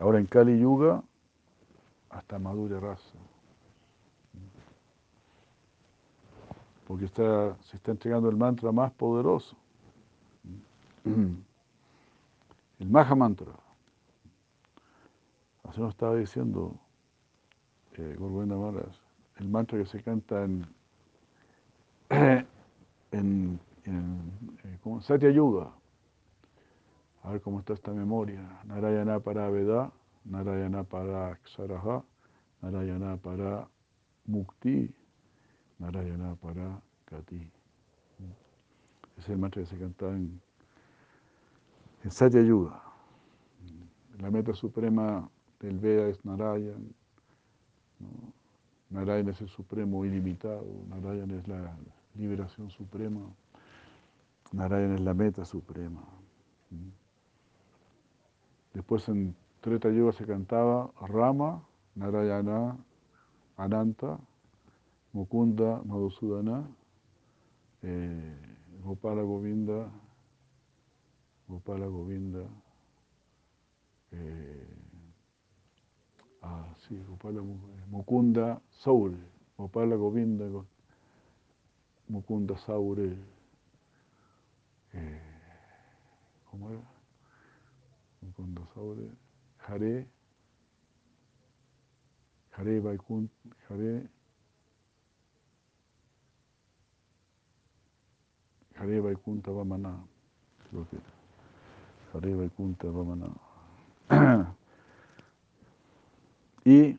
ahora 0.01 0.19
en 0.19 0.27
Kali 0.27 0.59
Yuga 0.59 1.03
hasta 2.11 2.39
Madura 2.39 2.81
Rasa. 2.81 3.19
Porque 6.87 7.07
está, 7.07 7.57
se 7.63 7.77
está 7.77 7.93
entregando 7.93 8.29
el 8.29 8.37
mantra 8.37 8.71
más 8.73 8.93
poderoso. 8.93 9.57
El 12.95 13.01
Maha 13.01 13.17
Mantra. 13.17 13.53
Así 15.65 15.81
nos 15.81 15.91
estaba 15.91 16.15
diciendo 16.15 16.79
eh, 17.95 18.17
Maras, 18.21 19.03
el 19.39 19.49
mantra 19.49 19.79
que 19.79 19.87
se 19.87 20.01
canta 20.01 20.45
en 20.45 20.65
en, 23.11 23.59
en, 23.83 25.01
Satya 25.01 25.31
Yuga. 25.31 25.73
A 27.25 27.33
ver 27.33 27.41
cómo 27.41 27.59
está 27.59 27.73
esta 27.73 27.91
memoria. 27.91 28.61
Narayana 28.63 29.19
para 29.19 29.51
Veda, 29.51 29.91
Narayana 30.25 30.85
para 30.85 31.35
Ksaraha, 31.43 32.05
Narayana 32.63 33.17
para 33.17 33.67
Mukti, 34.25 34.95
Narayana 35.81 36.37
para 36.37 36.81
Kati. 37.07 37.51
es 39.19 39.29
el 39.29 39.39
mantra 39.39 39.63
que 39.63 39.67
se 39.67 39.79
canta 39.79 40.11
en, 40.11 40.41
en 42.05 42.11
Satya 42.13 42.41
Yuga. 42.43 42.84
La 44.21 44.31
meta 44.31 44.55
suprema 44.55 45.29
del 45.61 45.79
Veda 45.79 46.09
es 46.09 46.25
Narayan. 46.25 46.95
Narayan 48.91 49.29
es 49.29 49.41
el 49.41 49.49
supremo 49.49 50.05
ilimitado. 50.05 50.67
Narayan 50.89 51.31
es 51.31 51.49
la 51.49 51.77
liberación 52.15 52.71
suprema. 52.71 53.21
Narayana 54.53 54.95
es 54.95 55.01
la 55.01 55.15
meta 55.15 55.45
suprema. 55.45 56.01
Después 58.73 59.09
en 59.09 59.35
Treta 59.61 59.91
Yuga 59.91 60.13
se 60.13 60.27
cantaba 60.27 60.91
Rama, 61.01 61.65
Narayana, 61.97 62.77
Ananta, 63.57 64.19
Mukunda, 65.13 65.83
Madhusudana, 65.85 66.69
eh, 67.83 68.37
Gopala 68.85 69.23
Govinda, 69.23 69.89
Gopala 71.49 71.87
Govinda, 71.87 72.45
eh, 74.15 74.67
ah, 76.43 76.75
sí, 76.87 76.97
Gopala 77.09 77.43
Mukunda 77.89 78.61
Saur, 78.71 79.13
Gopala 79.59 79.97
Govinda, 79.97 80.47
Mukunda 82.09 82.57
Saure, 82.59 83.17
eh, 84.93 85.21
¿cómo 86.51 86.71
era? 86.71 86.83
Mukunda 88.21 88.63
Saure, 88.75 89.11
Hare, 89.67 90.09
Hare 92.53 92.81
Vaikunt, 92.81 93.31
Hare, 93.69 94.09
Hare 98.77 99.01
Vaikunta 99.01 99.51
Vamana, 99.51 100.05
creo 100.71 100.87
que 100.89 100.99
Hare 102.13 102.35
Vaikunta 102.35 102.89
Vamana. 102.89 103.54
Y 106.65 106.99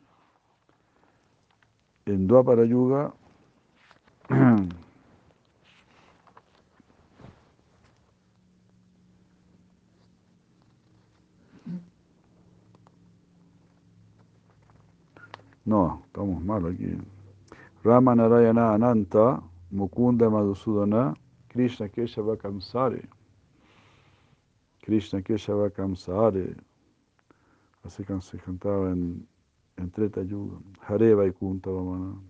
en 2.06 2.26
Dwapara 2.26 2.64
Yuga 2.64 3.12
No, 15.66 16.00
estamos 16.06 16.44
mal 16.44 16.64
aquí. 16.64 16.96
Rama 17.82 18.14
Narayana 18.14 18.74
Ananta, 18.74 19.42
Mukunda 19.72 20.30
Madhusudana, 20.30 21.16
Krishna 21.48 21.88
Keshava 21.88 22.36
Kamsare. 22.36 23.04
Krishna 24.84 25.20
Keshava 25.22 25.68
Kamsare. 25.70 26.54
Así 27.86 28.04
que 28.04 28.20
se 28.20 28.38
cantaba 28.38 28.90
en, 28.90 29.26
en 29.76 29.90
Treta 29.90 30.22
Yuga. 30.22 30.58
Vaikunta 30.88 31.70
Vamana. 31.70 32.20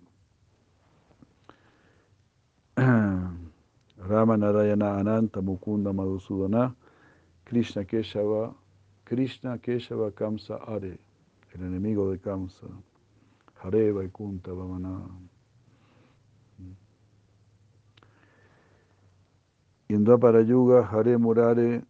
Rama 3.97 4.37
Narayana 4.37 4.99
Ananta 4.99 5.41
Mukunda 5.41 5.91
Madhusudana 5.91 6.75
Krishna 7.43 7.83
Keshava 7.85 8.53
Krishna 9.03 9.57
Keshava 9.57 10.11
Kamsa 10.11 10.59
Are, 10.67 10.99
el 11.53 11.61
enemigo 11.61 12.11
de 12.11 12.19
Kamsa. 12.19 12.67
Hare 13.63 13.91
Vaikunta 13.91 14.51
Vamana. 14.51 15.09
Y 19.89 19.93
en 19.93 20.05
para 20.19 20.41
Yuga, 20.41 20.85
Hare 20.85 21.17
Murare 21.17 21.83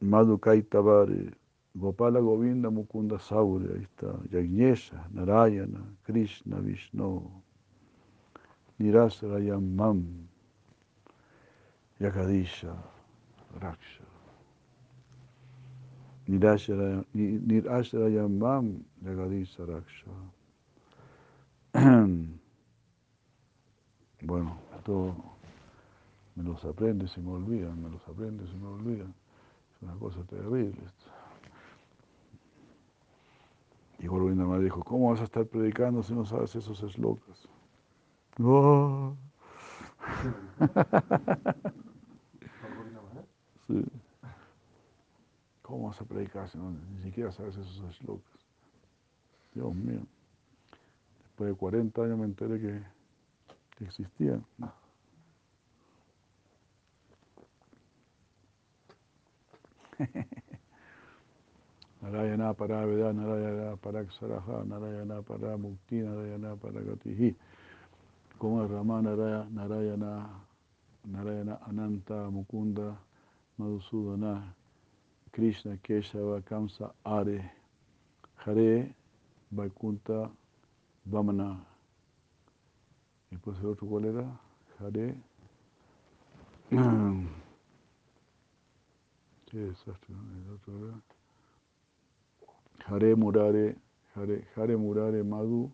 Madhukaitabare, 0.00 1.34
Gopala 1.76 2.20
Govinda 2.20 2.70
Mukunda 2.70 3.18
Saure, 3.18 3.74
ahí 3.74 3.82
está, 3.82 4.14
Yagnesha, 4.30 5.08
Narayana, 5.10 5.84
Krishna, 6.04 6.60
Vishnu, 6.60 7.28
Nirasarayam 8.78 9.74
Mam, 9.74 10.28
Yakadisha, 12.00 12.76
Raksha. 13.60 14.04
Nirasarayam 16.28 18.38
Mam, 18.38 18.84
Yakadisha, 19.04 19.66
Raksha. 19.66 20.10
Bueno, 24.26 24.56
esto 24.74 25.14
me 26.34 26.44
los 26.44 26.64
aprende 26.64 27.06
se 27.08 27.20
me 27.20 27.32
olvidan, 27.32 27.82
me 27.82 27.90
los 27.90 28.08
aprende 28.08 28.46
se 28.46 28.54
me 28.54 28.68
olvidan. 28.68 29.14
Es 29.74 29.82
una 29.82 29.92
cosa 29.98 30.24
terrible 30.24 30.82
esto. 30.82 31.23
Y 33.98 34.06
Govinda 34.06 34.44
me 34.44 34.58
dijo, 34.60 34.82
¿cómo 34.82 35.10
vas 35.10 35.20
a 35.20 35.24
estar 35.24 35.46
predicando 35.46 36.02
si 36.02 36.14
no 36.14 36.24
sabes 36.24 36.54
esos 36.54 36.82
eslokas? 36.82 37.48
Sí. 43.66 43.82
¿Cómo 45.62 45.88
vas 45.88 45.98
a 45.98 46.04
predicar 46.04 46.50
si 46.50 46.58
no, 46.58 46.70
ni 46.70 47.02
siquiera 47.02 47.32
sabes 47.32 47.56
esos 47.56 47.82
eslokas? 47.88 48.44
Dios 49.54 49.74
mío. 49.74 50.00
Después 51.22 51.50
de 51.50 51.56
40 51.56 52.02
años 52.02 52.18
me 52.18 52.26
enteré 52.26 52.60
que, 52.60 52.82
que 53.78 53.84
existían. 53.84 54.44
Narayana 62.04 62.52
para 62.52 62.84
Veda, 62.84 63.14
Narayana 63.14 63.76
para 63.76 64.04
Ksaraha, 64.04 64.64
Narayana 64.66 65.22
para 65.22 65.56
Mukti, 65.56 66.02
Narayana 66.02 66.54
para 66.54 66.82
Gatihi. 66.82 67.34
Como 68.36 68.68
Rama 68.68 69.00
Narayana, 69.00 70.28
Narayana 71.06 71.58
Ananta 71.66 72.28
Mukunda, 72.30 72.94
Madhusudana, 73.58 74.54
Krishna 75.32 75.78
Keshava 75.78 76.42
Kamsa 76.42 76.92
Are, 77.06 77.50
Hare 78.44 78.94
Vaikunta 79.50 80.30
Vamana. 81.06 81.64
Y 83.30 83.38
pues 83.38 83.58
el 83.60 83.66
otro 83.66 83.86
cuál 83.86 84.04
era? 84.04 84.40
Hare. 84.78 85.14
¿Qué 89.46 89.58
desastre? 89.58 90.14
Hare 92.86 93.14
Murare, 93.14 93.76
Hare, 94.14 94.46
Hare 94.54 94.76
Murare 94.76 95.22
Madhu 95.22 95.70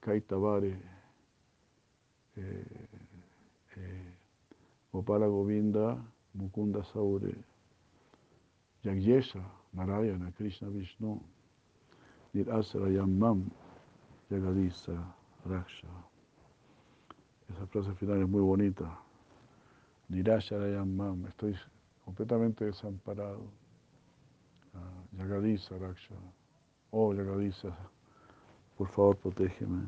Kaitabare, 0.00 0.80
eh, 2.36 2.64
eh, 3.76 4.12
Govinda, 4.90 6.02
Mukunda 6.34 6.82
Saure, 6.84 7.34
Yagyesha, 8.84 9.42
Narayana, 9.74 10.32
Krishna 10.36 10.68
Vishnu, 10.70 11.20
Nirasarayam 12.34 13.18
Mam, 13.18 13.50
Yagadisa, 14.30 14.96
Raksha. 15.46 15.88
Esa 17.50 17.66
frase 17.66 17.94
final 17.94 18.22
es 18.22 18.28
muy 18.28 18.40
bonita. 18.40 18.98
Nirasarayam 20.08 20.96
Mam, 20.96 21.26
estoy 21.26 21.54
completamente 22.04 22.64
desamparado. 22.64 23.67
Yagadisa 25.18 25.76
Raksha. 25.78 26.14
Oh, 26.92 27.12
Yagadisa, 27.12 27.76
por 28.76 28.88
favor, 28.88 29.16
protégeme. 29.16 29.86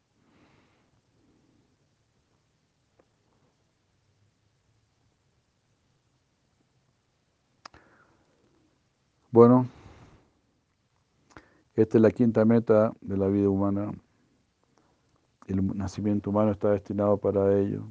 Bueno, 9.29 9.67
esta 11.75 11.97
es 11.97 12.01
la 12.01 12.09
quinta 12.09 12.43
meta 12.43 12.91
de 13.01 13.17
la 13.17 13.27
vida 13.27 13.49
humana. 13.49 13.91
El 15.45 15.77
nacimiento 15.77 16.31
humano 16.31 16.51
está 16.51 16.71
destinado 16.71 17.17
para 17.17 17.55
ello. 17.59 17.83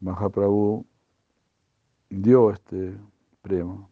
Mahaprabhu 0.00 0.86
dio 2.10 2.50
este 2.50 2.96
premio. 3.42 3.88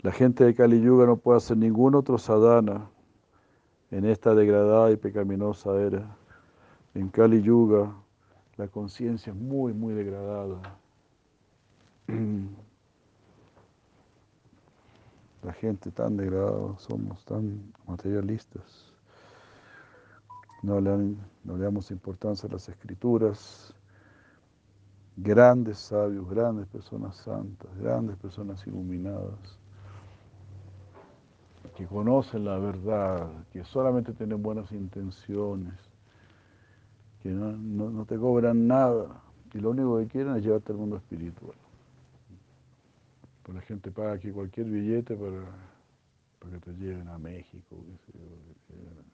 La 0.00 0.12
gente 0.12 0.44
de 0.44 0.54
Kali 0.54 0.80
Yuga 0.80 1.06
no 1.06 1.16
puede 1.16 1.38
hacer 1.38 1.56
ningún 1.56 1.94
otro 1.94 2.18
sadhana 2.18 2.90
en 3.90 4.04
esta 4.04 4.34
degradada 4.34 4.90
y 4.90 4.96
pecaminosa 4.96 5.80
era. 5.80 6.16
En 6.94 7.08
Kali 7.08 7.42
Yuga 7.42 7.94
la 8.56 8.68
conciencia 8.68 9.32
es 9.32 9.36
muy, 9.36 9.72
muy 9.72 9.94
degradada. 9.94 10.78
La 15.42 15.52
gente 15.52 15.90
tan 15.90 16.16
degradada, 16.16 16.78
somos 16.78 17.24
tan 17.24 17.72
materialistas. 17.86 18.93
No 20.64 20.80
le, 20.80 21.14
damos 21.44 21.90
importancia 21.90 22.48
a 22.48 22.52
las 22.52 22.70
escrituras. 22.70 23.74
Grandes 25.14 25.76
sabios, 25.76 26.26
grandes 26.28 26.66
personas 26.68 27.16
santas, 27.16 27.68
grandes 27.76 28.16
personas 28.16 28.66
iluminadas, 28.66 29.58
que 31.76 31.86
conocen 31.86 32.46
la 32.46 32.58
verdad, 32.58 33.28
que 33.52 33.62
solamente 33.62 34.14
tienen 34.14 34.42
buenas 34.42 34.72
intenciones, 34.72 35.74
que 37.22 37.28
no, 37.28 38.06
te 38.06 38.16
cobran 38.16 38.66
nada 38.66 39.20
y 39.52 39.58
lo 39.58 39.70
único 39.70 39.98
que 39.98 40.06
quieren 40.06 40.34
es 40.36 40.44
llevarte 40.44 40.72
al 40.72 40.78
mundo 40.78 40.96
espiritual. 40.96 41.56
Pues 43.42 43.54
la 43.54 43.60
gente 43.60 43.90
paga 43.90 44.12
aquí 44.12 44.32
cualquier 44.32 44.66
billete 44.68 45.14
para, 45.14 45.44
para 46.40 46.52
que 46.54 46.60
te 46.60 46.72
lleven 46.72 47.06
a 47.08 47.18
México, 47.18 47.76
que 48.06 48.18
a 48.18 49.13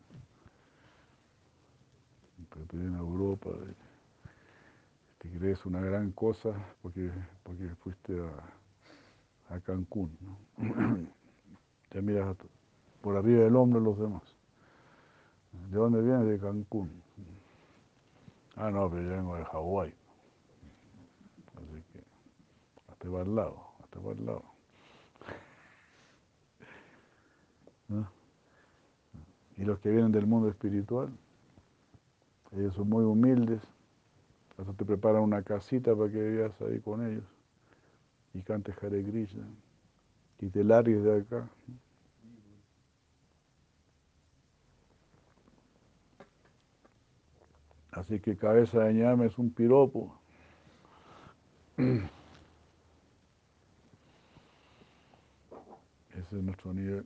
Europa. 2.98 3.50
Te 5.18 5.30
crees 5.30 5.64
una 5.66 5.80
gran 5.80 6.12
cosa 6.12 6.50
porque, 6.82 7.10
porque 7.42 7.68
fuiste 7.76 8.20
a, 9.48 9.60
Cancún. 9.60 10.16
¿no? 10.20 10.38
te 11.90 12.00
miras 12.00 12.36
por 13.02 13.16
arriba 13.16 13.44
del 13.44 13.56
hombro 13.56 13.80
los 13.80 13.98
demás. 13.98 14.22
¿De 15.70 15.76
dónde 15.76 16.00
vienes? 16.00 16.26
De 16.26 16.38
Cancún. 16.38 17.02
Ah, 18.56 18.70
no, 18.70 18.88
pero 18.90 19.02
yo 19.02 19.10
vengo 19.10 19.36
de 19.36 19.44
Hawái. 19.44 19.94
Así 21.56 21.82
que, 21.92 22.04
hasta 22.90 23.08
va 23.08 23.22
al 23.22 23.34
lado, 23.34 23.62
hasta 23.82 24.00
va 24.00 24.12
al 24.12 24.26
lado. 24.26 24.44
Y 29.56 29.64
los 29.64 29.78
que 29.80 29.90
vienen 29.90 30.10
del 30.10 30.26
mundo 30.26 30.48
espiritual, 30.48 31.10
ellos 32.52 32.74
son 32.74 32.88
muy 32.88 33.04
humildes, 33.04 33.62
hasta 34.58 34.72
te 34.72 34.84
preparan 34.84 35.22
una 35.22 35.42
casita 35.42 35.94
para 35.94 36.10
que 36.10 36.20
vivas 36.20 36.60
ahí 36.60 36.80
con 36.80 37.06
ellos 37.06 37.24
y 38.34 38.42
cantes 38.42 38.76
Hare 38.82 39.02
Krishna 39.04 39.46
y 40.40 40.48
te 40.48 40.64
de 40.64 41.20
acá. 41.20 41.48
Así 47.92 48.20
que 48.20 48.36
cabeza 48.36 48.84
de 48.84 48.94
ñame 48.94 49.26
es 49.26 49.36
un 49.38 49.50
piropo. 49.50 50.16
Ese 56.10 56.36
es 56.36 56.42
nuestro 56.42 56.72
nivel. 56.72 57.04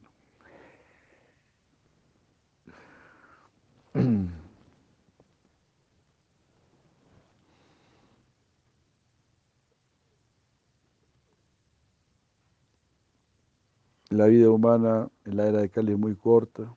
La 14.14 14.26
vida 14.26 14.48
humana 14.48 15.08
en 15.24 15.36
la 15.36 15.48
era 15.48 15.60
de 15.60 15.68
Cali 15.68 15.90
es 15.90 15.98
muy 15.98 16.14
corta, 16.14 16.72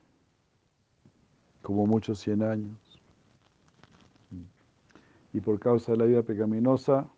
como 1.62 1.86
muchos 1.86 2.18
100 2.18 2.42
años 2.42 3.00
y 5.32 5.40
por 5.40 5.60
causa 5.60 5.92
de 5.92 5.98
la 5.98 6.04
vida 6.06 6.24
pecaminosa, 6.24 7.08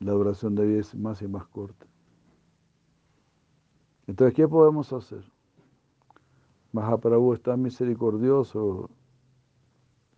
la 0.00 0.12
duración 0.12 0.54
de 0.54 0.66
vida 0.66 0.80
es 0.80 0.94
más 0.94 1.22
y 1.22 1.26
más 1.26 1.46
corta. 1.46 1.86
Entonces, 4.06 4.34
¿qué 4.34 4.46
podemos 4.46 4.92
hacer? 4.92 5.24
Mahaprabhu 6.72 7.32
es 7.32 7.40
tan 7.40 7.62
misericordioso, 7.62 8.90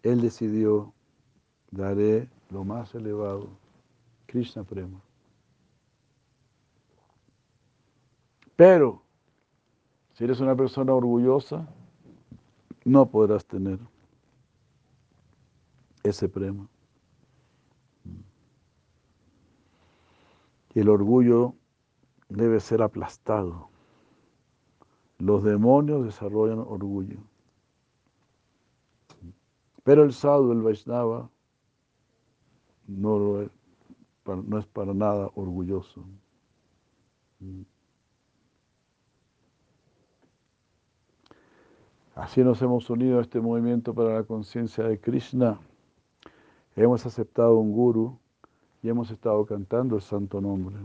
él 0.03 0.20
decidió, 0.20 0.93
daré 1.70 2.28
lo 2.51 2.64
más 2.64 2.93
elevado, 2.97 3.51
Krishna 4.26 4.64
Prema. 4.64 5.01
Pero, 8.57 9.03
si 10.12 10.24
eres 10.24 10.40
una 10.40 10.55
persona 10.55 10.94
orgullosa, 10.94 11.66
no 12.84 13.07
podrás 13.07 13.46
tener 13.46 13.78
ese 16.03 16.28
prema. 16.28 16.68
El 20.74 20.88
orgullo 20.88 21.55
debe 22.28 22.61
ser 22.61 22.82
aplastado. 22.82 23.68
Los 25.18 25.44
demonios 25.44 26.05
desarrollan 26.05 26.59
orgullo. 26.59 27.20
Pero 29.84 30.05
el 30.05 30.12
sadhu, 30.12 30.53
el 30.53 30.62
Vaishnava, 30.62 31.30
no, 32.86 33.40
es, 33.42 33.50
no 34.24 34.59
es 34.59 34.66
para 34.66 34.94
nada 34.94 35.30
orgulloso. 35.34 36.05
Así 42.14 42.44
nos 42.44 42.60
hemos 42.60 42.90
unido 42.90 43.18
a 43.18 43.22
este 43.22 43.40
movimiento 43.40 43.94
para 43.94 44.12
la 44.14 44.22
conciencia 44.24 44.84
de 44.84 45.00
Krishna. 45.00 45.58
Hemos 46.76 47.06
aceptado 47.06 47.56
un 47.56 47.72
guru 47.72 48.18
y 48.82 48.90
hemos 48.90 49.10
estado 49.10 49.46
cantando 49.46 49.96
el 49.96 50.02
santo 50.02 50.38
nombre. 50.40 50.76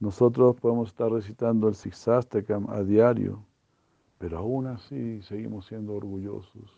Nosotros 0.00 0.56
podemos 0.56 0.88
estar 0.88 1.12
recitando 1.12 1.68
el 1.68 1.76
Siksastakam 1.76 2.68
a 2.70 2.82
diario, 2.82 3.44
pero 4.18 4.38
aún 4.38 4.66
así 4.66 5.22
seguimos 5.22 5.66
siendo 5.66 5.94
orgullosos. 5.94 6.76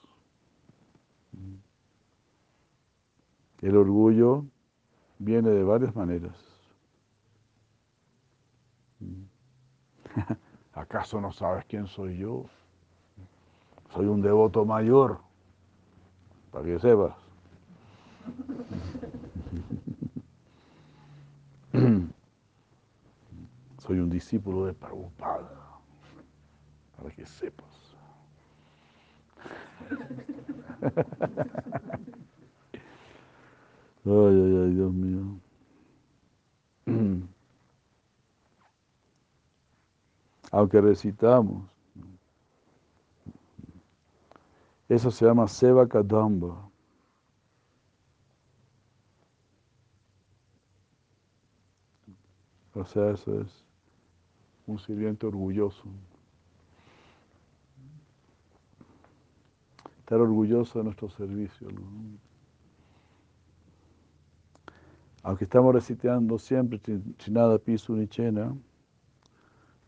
El 3.62 3.76
orgullo 3.78 4.44
viene 5.18 5.48
de 5.48 5.64
varias 5.64 5.96
maneras. 5.96 6.36
¿Acaso 10.74 11.18
no 11.18 11.32
sabes 11.32 11.64
quién 11.64 11.86
soy 11.86 12.18
yo? 12.18 12.44
Soy 13.94 14.06
un 14.06 14.20
devoto 14.20 14.64
mayor, 14.64 15.20
para 16.50 16.64
que 16.64 16.80
sepas. 16.80 17.14
Soy 23.78 24.00
un 24.00 24.10
discípulo 24.10 24.66
de 24.66 24.72
Prabhupada, 24.72 25.48
para 26.96 27.10
que 27.10 27.24
sepas. 27.24 27.94
Ay, 34.06 34.12
ay, 34.12 34.56
ay, 34.56 34.70
Dios 34.74 34.92
mío. 34.92 35.22
Aunque 40.50 40.80
recitamos, 40.80 41.73
eso 44.94 45.10
se 45.10 45.24
llama 45.26 45.48
Seva 45.48 45.88
Kadamba. 45.88 46.70
O 52.74 52.84
sea, 52.84 53.10
eso 53.10 53.40
es 53.40 53.64
un 54.66 54.78
sirviente 54.78 55.26
orgulloso. 55.26 55.84
Estar 60.00 60.20
orgulloso 60.20 60.78
de 60.78 60.84
nuestro 60.84 61.08
servicio. 61.08 61.68
Aunque 65.22 65.44
estamos 65.44 65.74
recitando 65.74 66.38
siempre 66.38 66.80
Chinada 67.16 67.58
Pisu 67.58 67.96
Nichena, 67.96 68.54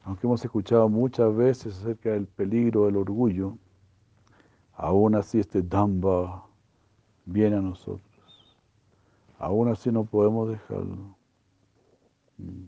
aunque 0.05 0.27
hemos 0.27 0.43
escuchado 0.45 0.89
muchas 0.89 1.35
veces 1.35 1.77
acerca 1.77 2.11
del 2.11 2.27
peligro 2.27 2.87
del 2.87 2.97
orgullo, 2.97 3.59
aún 4.77 5.14
así 5.14 5.41
este 5.41 5.62
Damba 5.62 6.47
viene 7.24 7.57
a 7.57 7.61
nosotros. 7.61 8.57
Aún 9.39 9.68
así 9.68 9.91
no 9.91 10.05
podemos 10.05 10.49
dejarlo. 10.49 11.16
Mm. 12.39 12.66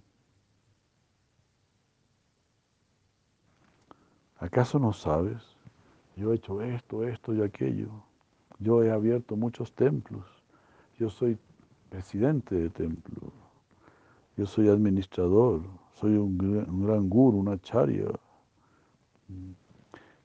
¿Acaso 4.38 4.78
no 4.78 4.92
sabes? 4.92 5.42
Yo 6.16 6.32
he 6.32 6.36
hecho 6.36 6.62
esto, 6.62 7.04
esto 7.06 7.34
y 7.34 7.42
aquello. 7.42 7.88
Yo 8.58 8.82
he 8.82 8.90
abierto 8.90 9.36
muchos 9.36 9.72
templos. 9.72 10.24
Yo 10.98 11.10
soy 11.10 11.38
presidente 11.90 12.54
de 12.54 12.70
templo. 12.70 13.32
Yo 14.36 14.46
soy 14.46 14.68
administrador. 14.68 15.62
Soy 15.92 16.12
un, 16.12 16.38
gran 16.38 17.08
guru, 17.08 17.38
una 17.38 17.60
charya. 17.60 18.06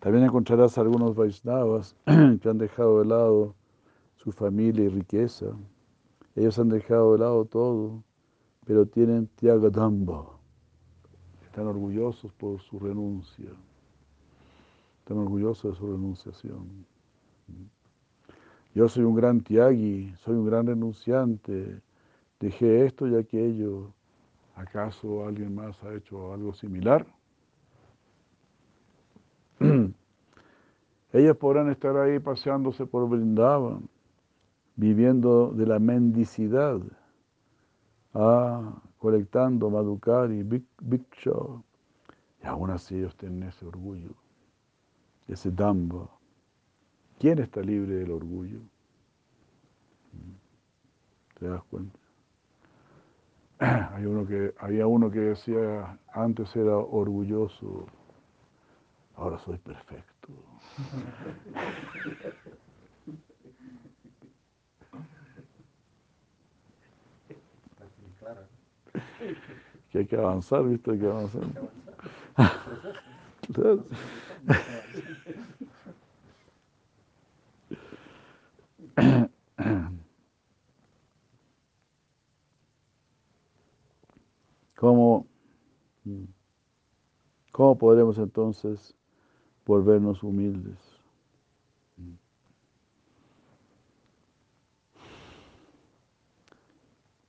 También 0.04 0.26
encontrarás 0.26 0.78
algunos 0.78 1.16
Vaisnavas 1.16 1.96
que 2.06 2.50
han 2.50 2.58
dejado 2.58 3.00
de 3.00 3.06
lado 3.06 3.56
su 4.18 4.34
familia 4.34 4.84
y 4.84 4.90
riqueza. 4.90 5.46
Ellos 6.36 6.60
han 6.60 6.68
dejado 6.68 7.14
de 7.14 7.20
lado 7.20 7.46
todo, 7.46 8.04
pero 8.66 8.86
tienen 8.86 9.28
Tyagadamba. 9.38 10.26
Están 11.46 11.68
orgullosos 11.68 12.34
por 12.34 12.60
su 12.60 12.80
renuncia. 12.80 13.52
Están 15.00 15.20
orgullosos 15.20 15.72
de 15.72 15.80
su 15.80 15.88
renunciación. 15.90 16.86
Yo 18.76 18.90
soy 18.90 19.06
un 19.06 19.16
gran 19.16 19.40
tiagi, 19.40 20.14
soy 20.18 20.36
un 20.36 20.46
gran 20.46 20.68
renunciante, 20.68 21.80
dejé 22.42 22.88
esto 22.88 23.08
y 23.08 23.16
aquello. 23.16 23.94
¿Acaso 24.56 25.26
alguien 25.26 25.56
más 25.56 25.82
ha 25.82 25.94
hecho 25.94 26.34
algo 26.34 26.54
similar? 26.54 27.06
Ellos 31.14 31.38
podrán 31.38 31.70
estar 31.70 31.96
ahí 31.96 32.20
paseándose 32.20 32.86
por 32.86 33.08
Brindavan, 33.08 33.88
viviendo 34.76 35.52
de 35.52 35.66
la 35.66 35.80
mendicidad, 35.80 36.82
ah, 38.14 38.82
colectando 38.98 39.70
Big 40.82 41.06
Show. 41.12 41.64
Y 42.44 42.48
aún 42.48 42.72
así 42.72 42.96
ellos 42.96 43.16
tienen 43.16 43.44
ese 43.44 43.66
orgullo 43.66 44.16
ese 45.28 45.52
damba. 45.52 46.10
¿Quién 47.20 47.40
está 47.40 47.62
libre 47.62 47.96
del 47.96 48.12
orgullo? 48.12 48.60
¿Te 51.40 51.48
das 51.48 51.64
cuenta? 51.66 52.00
Hay 53.60 54.06
había 54.60 54.88
uno 54.88 55.10
que 55.10 55.20
decía, 55.20 55.98
antes 56.14 56.56
era 56.56 56.78
orgulloso, 56.78 57.86
ahora 59.16 59.38
soy 59.40 59.58
perfecto. 59.58 60.13
Que 69.92 70.00
hay 70.00 70.08
que 70.08 70.16
avanzar, 70.16 70.68
¿viste? 70.68 70.90
Hay 70.92 71.00
que 71.00 71.06
avanzar. 71.06 71.44
¿Cómo, 84.76 85.28
¿Cómo 87.52 87.78
podremos 87.78 88.18
entonces 88.18 88.96
volvernos 89.66 90.24
humildes? 90.24 90.78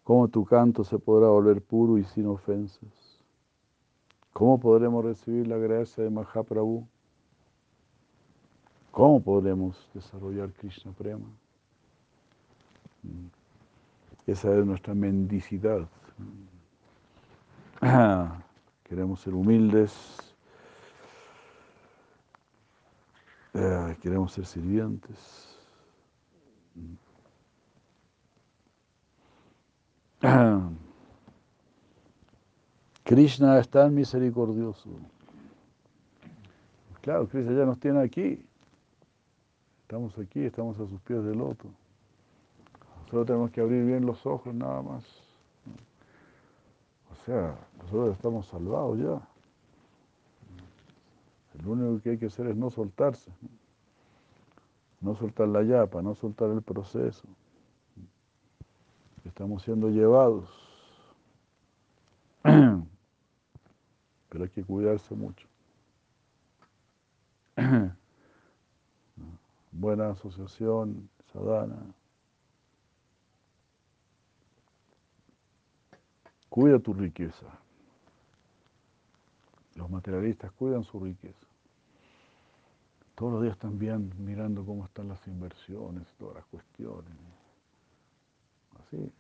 ¿Cómo 0.05 0.29
tu 0.29 0.45
canto 0.45 0.85
se 0.85 0.99
podrá 0.99 1.29
volver 1.29 1.63
puro 1.63 1.97
y 1.97 2.05
sin 2.05 2.27
ofensas? 2.27 3.25
¿Cómo 4.35 4.61
podremos 4.61 5.05
recibir 5.05 5.47
la 5.47 5.57
gracia 5.57 6.05
de 6.05 6.11
Mahaprabhu? 6.11 6.87
¿Cómo 8.91 9.23
podremos 9.23 9.89
desarrollar 9.95 10.53
Krishna 10.53 10.93
Prema? 10.93 11.27
Esa 14.27 14.57
es 14.57 14.67
nuestra 14.67 14.95
mendicidad. 14.95 15.89
Queremos 18.85 19.21
ser 19.21 19.35
humildes, 19.35 20.34
eh, 23.55 23.97
queremos 24.03 24.33
ser 24.33 24.47
sirvientes. 24.47 25.49
Krishna 33.05 33.59
es 33.59 33.69
tan 33.69 33.95
misericordioso 33.95 34.89
Claro, 37.03 37.29
Krishna 37.29 37.53
ya 37.53 37.67
nos 37.67 37.79
tiene 37.79 38.01
aquí. 38.01 38.43
Estamos 39.83 40.19
aquí, 40.19 40.41
estamos 40.41 40.81
a 40.81 40.87
sus 40.89 40.99
pies 41.03 41.23
del 41.23 41.37
loto. 41.37 41.69
Solo 43.11 43.27
tenemos 43.27 43.51
que 43.51 43.61
abrir 43.61 43.85
bien 43.85 44.07
los 44.07 44.25
ojos 44.25 44.55
nada 44.55 44.81
más. 44.81 45.05
O 47.13 47.15
sea, 47.27 47.59
nosotros 47.83 48.17
estamos 48.17 48.47
salvados 48.47 48.99
ya. 48.99 49.34
Lo 51.63 51.71
único 51.71 52.03
que 52.03 52.11
hay 52.11 52.19
que 52.19 52.27
hacer 52.27 52.49
es 52.49 52.57
no 52.57 52.71
soltarse. 52.71 53.31
No 55.01 55.15
soltar 55.15 55.49
la 55.49 55.63
yapa, 55.63 56.03
no 56.03 56.15
soltar 56.15 56.51
el 56.51 56.63
proceso. 56.63 57.29
Estamos 59.25 59.63
siendo 59.63 59.89
llevados. 59.91 60.49
Pero 62.43 62.85
hay 64.45 64.51
que 64.51 64.65
cuidarse 64.65 65.15
mucho. 65.15 65.47
Buena 69.73 70.11
asociación, 70.11 71.09
sadhana. 71.33 71.77
Cuida 76.49 76.79
tu 76.79 76.95
riqueza. 76.95 77.47
Los 79.75 79.91
materialistas 79.91 80.53
cuidan 80.53 80.85
su 80.85 81.01
riqueza. 81.01 81.47
Todos 83.15 83.33
los 83.35 83.43
días 83.43 83.55
están 83.55 83.79
mirando 83.79 84.65
cómo 84.65 84.85
están 84.85 85.09
las 85.09 85.27
inversiones, 85.29 86.07
todas 86.19 86.37
las 86.37 86.45
cuestiones. 86.47 87.13
Así. 88.81 89.13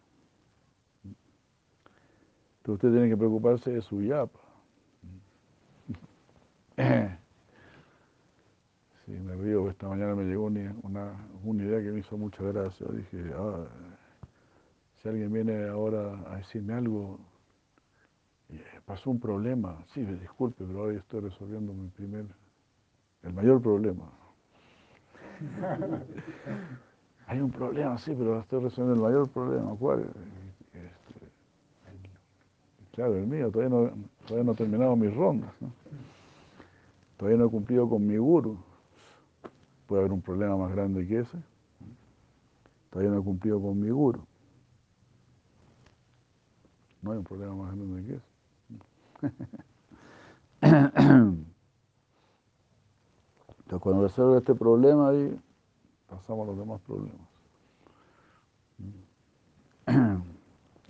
Pero 2.62 2.74
usted 2.74 2.90
tiene 2.90 3.08
que 3.08 3.16
preocuparse 3.16 3.70
de 3.72 3.82
su 3.82 4.02
yapa. 4.02 4.40
Sí, 9.04 9.12
me 9.12 9.34
río, 9.34 9.68
esta 9.68 9.86
mañana 9.86 10.14
me 10.14 10.24
llegó 10.24 10.46
una, 10.46 11.28
una, 11.42 11.62
idea 11.62 11.82
que 11.82 11.92
me 11.92 12.00
hizo 12.00 12.16
mucha 12.16 12.42
gracia. 12.42 12.86
Dije, 12.90 13.32
ah, 13.36 13.66
si 15.02 15.08
alguien 15.10 15.30
viene 15.30 15.68
ahora 15.68 16.18
a 16.30 16.36
decirme 16.36 16.72
algo, 16.72 17.20
pasó 18.84 19.10
un 19.10 19.18
problema, 19.18 19.82
sí, 19.86 20.04
disculpe, 20.04 20.64
pero 20.64 20.82
hoy 20.82 20.96
estoy 20.96 21.20
resolviendo 21.20 21.72
mi 21.72 21.88
primer, 21.88 22.26
el 23.22 23.32
mayor 23.32 23.60
problema. 23.62 24.10
Hay 27.26 27.40
un 27.40 27.50
problema, 27.50 27.96
sí, 27.98 28.14
pero 28.16 28.40
estoy 28.40 28.62
resolviendo 28.62 28.94
el 28.94 29.12
mayor 29.12 29.28
problema. 29.30 29.74
¿Cuál? 29.76 30.02
Este, 30.72 31.26
claro, 32.92 33.16
el 33.16 33.26
mío, 33.26 33.50
todavía 33.50 33.74
no, 33.74 33.90
todavía 34.26 34.44
no 34.44 34.52
he 34.52 34.56
terminado 34.56 34.94
mis 34.94 35.14
rondas. 35.14 35.50
Todavía 37.16 37.38
no 37.38 37.46
he 37.46 37.50
cumplido 37.50 37.88
con 37.88 38.06
mi 38.06 38.18
guru. 38.18 38.58
Puede 39.86 40.02
haber 40.02 40.12
un 40.12 40.20
problema 40.20 40.56
más 40.56 40.72
grande 40.72 41.06
que 41.06 41.20
ese. 41.20 41.38
Todavía 42.90 43.10
no 43.12 43.20
he 43.20 43.24
cumplido 43.24 43.60
con 43.60 43.80
mi 43.80 43.88
guru. 43.88 44.26
No 47.00 47.12
hay 47.12 47.18
un 47.18 47.24
problema 47.24 47.54
más 47.54 47.74
grande 47.74 48.04
que 48.04 48.14
ese. 48.16 48.33
Entonces, 50.60 51.46
cuando 53.80 54.02
resuelve 54.02 54.38
este 54.38 54.54
problema, 54.54 55.10
ahí 55.10 55.40
pasamos 56.08 56.44
a 56.44 56.50
los 56.50 56.58
demás 56.58 56.80
problemas. 56.82 57.28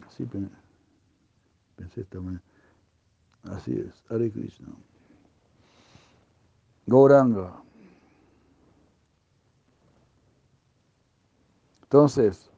Así 0.06 0.24
pensé 1.76 2.00
esta 2.00 2.20
mañana. 2.20 2.42
Así 3.44 3.72
es, 3.72 4.04
Hare 4.08 4.30
Krishna. 4.30 4.68
Gauranga. 6.86 7.62
Entonces, 11.82 12.50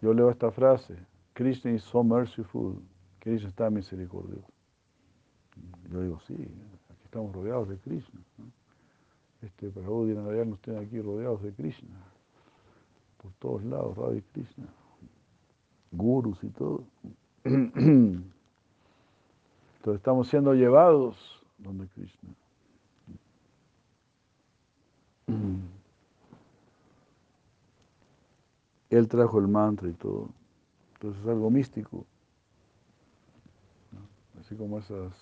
yo 0.00 0.14
leo 0.14 0.30
esta 0.30 0.50
frase, 0.50 0.96
Krishna 1.34 1.72
is 1.72 1.82
so 1.82 2.02
merciful, 2.02 2.80
Krishna 3.20 3.48
está 3.48 3.70
misericordioso. 3.70 4.48
Yo 5.90 6.02
digo, 6.02 6.20
sí, 6.26 6.34
aquí 6.34 7.04
estamos 7.04 7.32
rodeados 7.34 7.68
de 7.68 7.78
Krishna. 7.78 8.20
Este 9.42 9.70
Prabhu 9.70 10.06
Dinarayana 10.06 10.50
nos 10.50 10.60
tiene 10.60 10.80
aquí 10.80 11.00
rodeados 11.00 11.42
de 11.42 11.52
Krishna, 11.52 11.96
por 13.18 13.32
todos 13.34 13.64
lados, 13.64 13.96
Radha 13.96 14.20
Krishna, 14.32 14.66
gurus 15.92 16.42
y 16.44 16.48
todo. 16.48 16.84
Entonces 17.44 18.24
estamos 19.86 20.28
siendo 20.28 20.54
llevados 20.54 21.42
donde 21.58 21.86
Krishna. 21.88 22.30
Él 28.90 29.08
trajo 29.08 29.38
el 29.38 29.48
mantra 29.48 29.88
y 29.88 29.92
todo. 29.92 30.28
Entonces 30.94 31.22
es 31.22 31.28
algo 31.28 31.50
místico. 31.50 32.04
Así 34.50 34.56
como 34.56 34.80
esas 34.80 35.12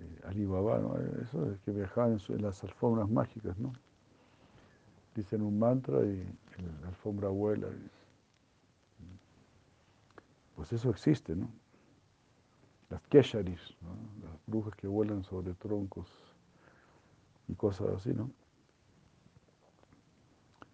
eh, 0.00 0.20
Alibaba. 0.26 0.78
Eso 1.22 1.50
es 1.50 1.58
que 1.60 1.70
viajaban 1.70 2.18
en, 2.28 2.42
las 2.42 2.62
alfombras 2.62 3.08
mágicas, 3.08 3.58
¿no? 3.58 3.72
Dicen 5.14 5.40
un 5.40 5.58
mantra 5.58 6.04
y 6.04 6.22
la 6.82 6.88
alfombra 6.88 7.30
vuela. 7.30 7.68
Pues 10.56 10.74
eso 10.74 10.90
existe, 10.90 11.34
¿no? 11.34 11.48
Las 12.90 13.00
kesharis, 13.06 13.74
las 14.22 14.38
brujas 14.46 14.74
que 14.74 14.86
vuelan 14.86 15.24
sobre 15.24 15.54
troncos 15.54 16.06
y 17.48 17.54
cosas 17.54 17.88
así, 17.96 18.12
¿no? 18.12 18.30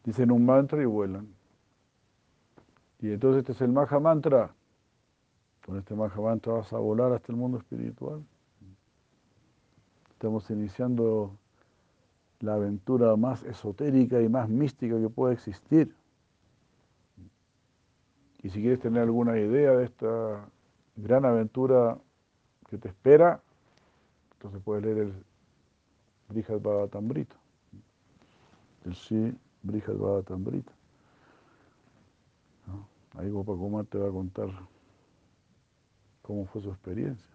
Dicen 0.02 0.32
un 0.32 0.44
mantra 0.44 0.82
y 0.82 0.86
vuelan. 0.86 1.32
Y 2.98 3.12
entonces 3.12 3.42
este 3.42 3.52
es 3.52 3.60
el 3.60 3.70
Maha 3.70 4.00
Mantra. 4.00 4.52
Con 5.66 5.78
este 5.78 5.96
Maha 5.96 6.20
Mantra 6.20 6.52
vas 6.52 6.72
a 6.72 6.78
volar 6.78 7.12
hasta 7.12 7.32
el 7.32 7.38
mundo 7.38 7.58
espiritual. 7.58 8.24
Estamos 10.10 10.48
iniciando 10.48 11.36
la 12.38 12.54
aventura 12.54 13.16
más 13.16 13.42
esotérica 13.42 14.22
y 14.22 14.28
más 14.28 14.48
mística 14.48 14.98
que 15.00 15.08
puede 15.08 15.34
existir. 15.34 15.92
Y 18.42 18.50
si 18.50 18.60
quieres 18.60 18.78
tener 18.78 19.02
alguna 19.02 19.38
idea 19.38 19.72
de 19.72 19.86
esta 19.86 20.48
gran 20.94 21.24
aventura 21.24 21.98
que 22.70 22.78
te 22.78 22.88
espera, 22.88 23.40
entonces 24.34 24.62
puedes 24.62 24.84
leer 24.84 24.98
el 24.98 25.14
Brihad 26.28 26.60
Bhagavatamrita, 26.60 27.34
el 28.84 28.94
sí 28.94 29.36
Brihad 29.64 29.96
Bhagavatamrita. 29.96 30.72
¿No? 32.68 32.86
Ahí 33.20 33.30
Gopakumar 33.30 33.84
te 33.86 33.98
va 33.98 34.08
a 34.08 34.12
contar 34.12 34.48
cómo 36.26 36.44
fue 36.46 36.60
su 36.60 36.70
experiencia. 36.70 37.30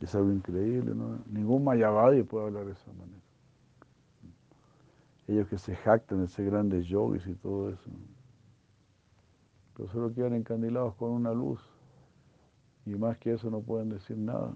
Es 0.00 0.14
algo 0.14 0.32
increíble, 0.32 0.94
¿no? 0.94 1.20
Ningún 1.26 1.62
Mayavadi 1.62 2.22
puede 2.24 2.46
hablar 2.46 2.66
de 2.66 2.72
esa 2.72 2.92
manera. 2.92 3.20
Ellos 5.28 5.46
que 5.48 5.58
se 5.58 5.76
jactan 5.76 6.22
de 6.22 6.26
ser 6.26 6.46
grandes 6.46 6.86
yogis 6.86 7.24
y 7.28 7.34
todo 7.34 7.70
eso. 7.70 7.90
Pero 9.76 9.88
solo 9.90 10.12
quedan 10.12 10.34
encandilados 10.34 10.94
con 10.96 11.10
una 11.10 11.32
luz. 11.32 11.60
Y 12.86 12.96
más 12.96 13.18
que 13.18 13.34
eso 13.34 13.50
no 13.50 13.60
pueden 13.60 13.90
decir 13.90 14.16
nada. 14.16 14.52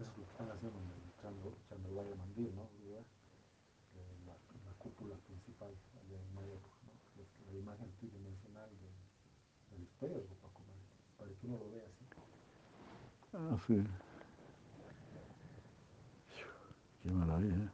Eso 0.00 0.10
es 0.10 0.18
lo 0.18 0.24
están 0.24 0.50
haciendo 0.50 0.78
en 0.80 0.86
el 0.86 1.68
Chandravaya 1.68 2.16
Mandir, 2.16 2.52
¿no? 2.54 2.63
De, 10.08 10.26
para 11.18 11.30
que 11.30 11.46
uno 11.46 11.58
lo 11.58 11.70
vea 11.70 11.84
así. 11.84 12.04
Ah, 13.32 13.56
sí. 13.66 13.82
Qué 17.02 17.10
maravilla. 17.10 17.54
¿eh? 17.54 17.70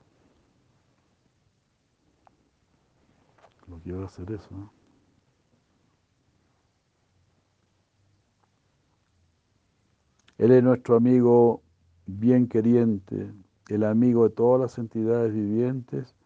Lo 3.68 3.80
que 3.82 3.90
iba 3.90 4.02
a 4.02 4.06
hacer 4.06 4.30
eso, 4.32 4.48
¿no? 4.50 4.72
Él 10.38 10.52
es 10.52 10.62
nuestro 10.62 10.96
amigo 10.96 11.62
bien 12.06 12.48
queriente, 12.48 13.30
el 13.68 13.84
amigo 13.84 14.26
de 14.26 14.34
todas 14.34 14.60
las 14.60 14.78
entidades 14.78 15.34
vivientes 15.34 16.16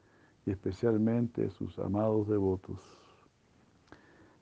y 0.46 0.52
especialmente 0.52 1.50
sus 1.50 1.78
amados 1.80 2.28
devotos. 2.28 3.03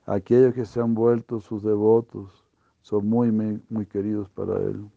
Aquellos 0.05 0.53
que 0.53 0.65
se 0.65 0.81
han 0.81 0.93
vuelto 0.93 1.39
sus 1.39 1.63
devotos 1.63 2.43
son 2.81 3.07
muy, 3.07 3.31
muy 3.69 3.85
queridos 3.85 4.29
para 4.29 4.57
él. 4.57 4.89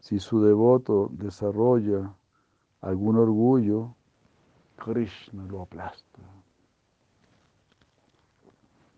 Si 0.00 0.18
su 0.18 0.42
devoto 0.42 1.10
desarrolla 1.12 2.14
algún 2.80 3.16
orgullo, 3.16 3.94
Krishna 4.76 5.44
lo 5.46 5.62
aplasta. 5.62 6.20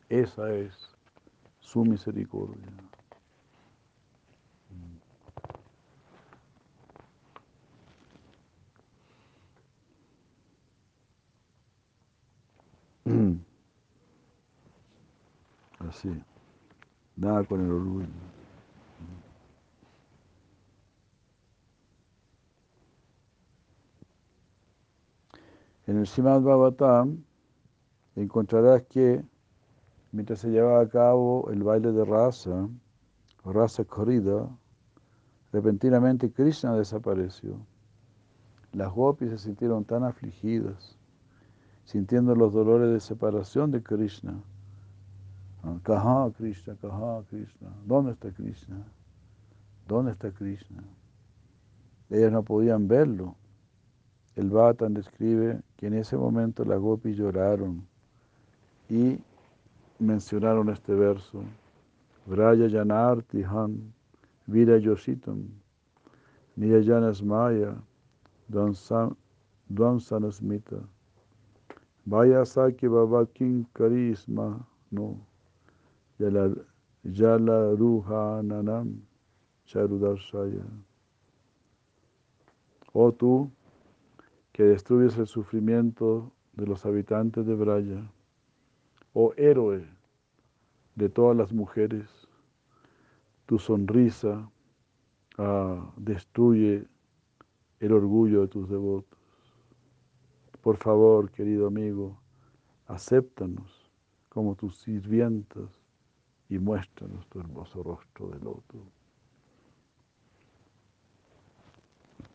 Esa 0.08 0.52
es 0.54 0.74
su 1.60 1.84
misericordia. 1.84 2.66
Mm. 13.04 13.38
Así. 15.88 16.10
Nada 17.16 17.44
con 17.44 17.64
el 17.64 17.72
orgullo. 17.72 18.06
En 25.86 25.96
el 25.96 26.06
Srimad 26.06 26.42
Bhagavatam 26.42 27.24
encontrarás 28.14 28.82
que 28.82 29.24
mientras 30.12 30.40
se 30.40 30.50
llevaba 30.50 30.82
a 30.82 30.88
cabo 30.88 31.48
el 31.50 31.62
baile 31.62 31.92
de 31.92 32.04
raza, 32.04 32.68
raza 33.42 33.84
corrida, 33.84 34.46
repentinamente 35.52 36.30
Krishna 36.30 36.74
desapareció. 36.74 37.58
Las 38.72 38.92
gopis 38.92 39.30
se 39.30 39.38
sintieron 39.38 39.86
tan 39.86 40.04
afligidas, 40.04 40.98
sintiendo 41.84 42.34
los 42.34 42.52
dolores 42.52 42.92
de 42.92 43.00
separación 43.00 43.70
de 43.70 43.82
Krishna. 43.82 44.42
Kaha 45.82 46.30
Krishna, 46.36 46.74
Kaha 46.76 47.22
Krishna, 47.28 47.68
¿dónde 47.86 48.12
está 48.12 48.30
Krishna? 48.30 48.84
¿Dónde 49.86 50.12
está 50.12 50.30
Krishna? 50.30 50.82
Ellas 52.10 52.32
no 52.32 52.42
podían 52.42 52.88
verlo. 52.88 53.34
El 54.36 54.50
Bhatan 54.50 54.94
describe 54.94 55.60
que 55.76 55.88
en 55.88 55.94
ese 55.94 56.16
momento 56.16 56.64
las 56.64 56.78
gopis 56.78 57.16
lloraron 57.16 57.86
y 58.88 59.18
mencionaron 59.98 60.68
este 60.70 60.94
verso. 60.94 61.42
Vraya 62.26 62.68
Janarti 62.70 63.42
Han, 63.42 63.92
Vira 64.46 64.78
Yoshitam, 64.78 65.48
Niyajanasmaya, 66.56 67.76
Dvansanasmita, 69.68 70.78
Vaya 72.04 72.44
Saki 72.44 72.86
Babakin 72.86 73.66
Karisma, 73.74 74.66
no, 74.90 75.18
Yala 76.18 77.76
Ruhananam, 77.76 79.00
Charudarsaya. 79.66 80.64
Oh 82.92 83.12
tú, 83.12 83.50
que 84.52 84.64
destruyes 84.64 85.16
el 85.18 85.28
sufrimiento 85.28 86.32
de 86.54 86.66
los 86.66 86.84
habitantes 86.84 87.46
de 87.46 87.54
Braya, 87.54 88.10
oh 89.12 89.32
héroe 89.36 89.86
de 90.96 91.08
todas 91.08 91.36
las 91.36 91.52
mujeres, 91.52 92.08
tu 93.46 93.58
sonrisa 93.60 94.50
ah, 95.38 95.92
destruye 95.96 96.84
el 97.78 97.92
orgullo 97.92 98.40
de 98.40 98.48
tus 98.48 98.68
devotos. 98.68 99.18
Por 100.60 100.76
favor, 100.76 101.30
querido 101.30 101.68
amigo, 101.68 102.20
acéptanos 102.88 103.88
como 104.28 104.56
tus 104.56 104.76
sirvientas 104.78 105.87
y 106.48 106.58
muéstranos 106.58 107.26
tu 107.28 107.40
hermoso 107.40 107.82
rostro 107.82 108.28
de 108.28 108.38
loto. 108.40 108.78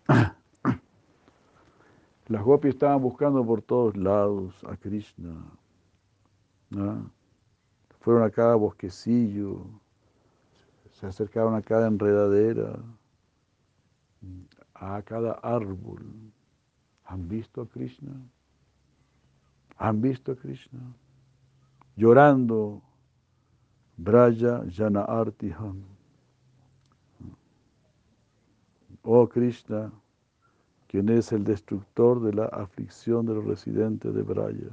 Las 2.28 2.44
gopis 2.44 2.74
estaban 2.74 3.02
buscando 3.02 3.46
por 3.46 3.62
todos 3.62 3.98
lados 3.98 4.54
a 4.66 4.78
Krishna. 4.78 5.44
Fueron 8.00 8.24
a 8.24 8.30
cada 8.30 8.56
bosquecillo, 8.56 9.66
se 10.92 11.08
acercaron 11.08 11.56
a 11.56 11.62
cada 11.62 11.88
enredadera, 11.88 12.80
a 14.74 15.02
cada 15.04 15.34
árbol. 15.34 16.04
¿Han 17.06 17.28
visto 17.28 17.62
a 17.62 17.68
Krishna? 17.68 18.14
¿Han 19.78 20.02
visto 20.02 20.32
a 20.32 20.36
Krishna? 20.36 20.80
Llorando, 21.96 22.82
Braya 24.04 24.66
Jana 24.68 25.06
Artiham. 25.06 25.82
Oh 29.04 29.30
Krishna, 29.30 29.94
quien 30.90 31.08
es 31.08 31.32
el 31.32 31.46
destructor 31.46 32.22
de 32.22 32.34
la 32.34 32.46
aflicción 32.48 33.26
de 33.26 33.36
los 33.36 33.46
residentes 33.46 34.14
de 34.14 34.22
Braya. 34.22 34.72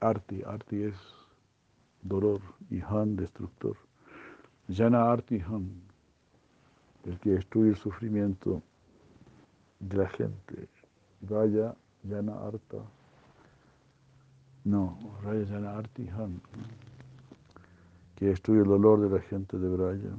Arti, 0.00 0.42
Arti 0.42 0.84
es 0.84 0.94
dolor 2.00 2.40
y 2.70 2.80
Han 2.80 3.16
destructor. 3.16 3.76
Jana 4.70 5.12
Arti 5.12 5.38
Han, 5.40 5.70
el 7.04 7.18
que 7.20 7.30
destruye 7.30 7.70
el 7.70 7.76
sufrimiento 7.76 8.62
de 9.80 9.98
la 9.98 10.08
gente. 10.08 10.66
Vaya 11.20 11.74
Jana 12.08 12.38
Arta. 12.46 12.78
No, 14.64 14.98
Raya 15.22 15.46
Jana 15.46 15.76
Arti 15.76 16.08
que 18.16 18.26
destruye 18.26 18.62
el 18.62 18.68
dolor 18.68 19.00
de 19.00 19.10
la 19.10 19.20
gente 19.20 19.58
de 19.58 19.68
Braya. 19.68 20.10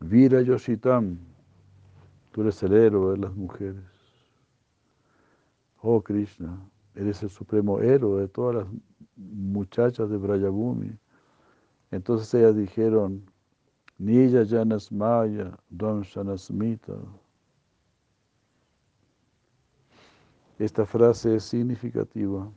Vira 0.00 0.42
Yoshitam, 0.42 1.18
tú 2.30 2.42
eres 2.42 2.62
el 2.62 2.72
héroe 2.74 3.12
de 3.12 3.18
las 3.18 3.34
mujeres. 3.34 3.82
Oh 5.82 6.00
Krishna, 6.00 6.60
eres 6.94 7.22
el 7.22 7.30
supremo 7.30 7.80
héroe 7.80 8.22
de 8.22 8.28
todas 8.28 8.56
las 8.56 8.66
muchachas 9.16 10.08
de 10.10 10.16
Brayabhumi. 10.16 10.96
Entonces 11.90 12.32
ellas 12.34 12.54
dijeron, 12.54 13.24
Niya 13.98 14.44
Janasmaya. 14.46 15.58
Esta 20.58 20.84
frase 20.84 21.36
es 21.36 21.44
significativa. 21.44 22.50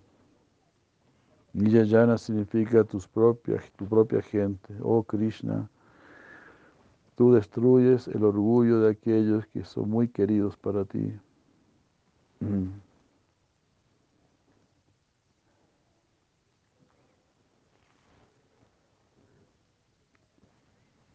Niya 1.54 1.86
Jana 1.86 2.18
significa 2.18 2.84
tus 2.84 3.08
propias, 3.08 3.72
tu 3.78 3.86
propia 3.86 4.22
gente. 4.22 4.74
Oh 4.82 5.04
Krishna, 5.04 5.70
Tú 7.22 7.34
destruyes 7.34 8.08
el 8.08 8.24
orgullo 8.24 8.80
de 8.80 8.92
aquellos 8.92 9.46
que 9.48 9.64
son 9.64 9.90
muy 9.90 10.08
queridos 10.08 10.58
para 10.58 10.86
ti. 10.86 11.14
Mm. 12.40 12.70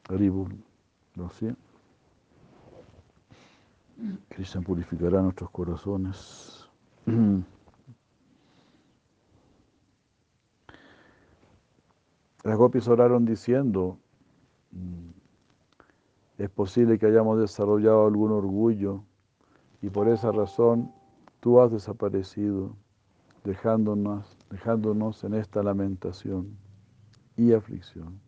Aribul, 0.08 0.54
¿no 1.16 1.28
sé? 1.30 1.56
Cristo 4.28 4.62
purificará 4.62 5.20
nuestros 5.22 5.50
corazones. 5.50 6.65
Las 7.06 7.44
gopis 12.56 12.88
oraron 12.88 13.24
diciendo, 13.24 14.00
mm, 14.72 15.10
es 16.38 16.50
posible 16.50 16.98
que 16.98 17.06
hayamos 17.06 17.38
desarrollado 17.38 18.06
algún 18.06 18.32
orgullo 18.32 19.04
y 19.82 19.90
por 19.90 20.08
esa 20.08 20.32
razón 20.32 20.92
tú 21.40 21.60
has 21.60 21.70
desaparecido, 21.70 22.76
dejándonos, 23.44 24.36
dejándonos 24.50 25.22
en 25.22 25.34
esta 25.34 25.62
lamentación 25.62 26.58
y 27.36 27.52
aflicción. 27.52 28.20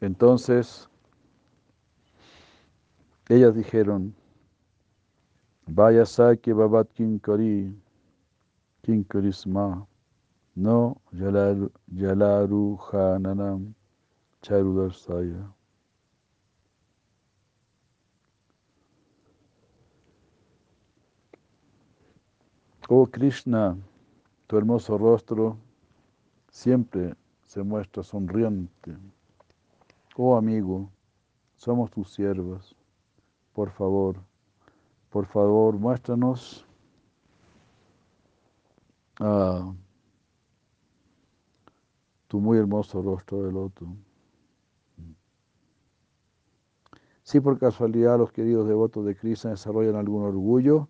Entonces, 0.00 0.88
ellas 3.28 3.54
dijeron, 3.54 4.16
Vaya 5.74 6.04
Saki 6.04 6.52
Babat 6.52 6.92
Kinkari, 6.94 7.72
Kinkarisma, 8.84 9.86
no 10.54 11.00
Yalaru 11.14 12.78
Hananam. 12.90 13.74
Charudarsaya. 14.42 15.54
Oh 22.88 23.06
Krishna, 23.06 23.78
tu 24.48 24.56
hermoso 24.58 24.98
rostro 24.98 25.56
siempre 26.50 27.14
se 27.46 27.62
muestra 27.62 28.02
sonriente. 28.02 28.96
Oh 30.16 30.36
amigo, 30.36 30.90
somos 31.56 31.90
tus 31.92 32.12
siervas. 32.12 32.74
Por 33.54 33.70
favor, 33.70 34.16
por 35.12 35.26
favor, 35.26 35.78
muéstranos 35.78 36.66
tu 42.28 42.40
muy 42.40 42.58
hermoso 42.58 43.02
rostro 43.02 43.42
de 43.42 43.52
loto. 43.52 43.86
Si 47.22 47.40
por 47.40 47.58
casualidad 47.58 48.18
los 48.18 48.32
queridos 48.32 48.66
devotos 48.66 49.04
de 49.04 49.14
Krishna 49.14 49.50
desarrollan 49.50 49.96
algún 49.96 50.24
orgullo, 50.24 50.88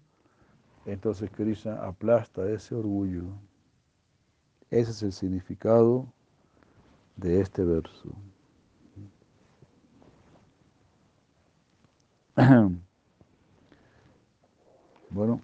entonces 0.86 1.28
Krishna 1.30 1.84
aplasta 1.84 2.48
ese 2.48 2.76
orgullo. 2.76 3.24
Ese 4.70 4.92
es 4.92 5.02
el 5.02 5.12
significado 5.12 6.06
de 7.16 7.40
este 7.40 7.64
verso. 7.64 8.08
Bueno. 15.12 15.40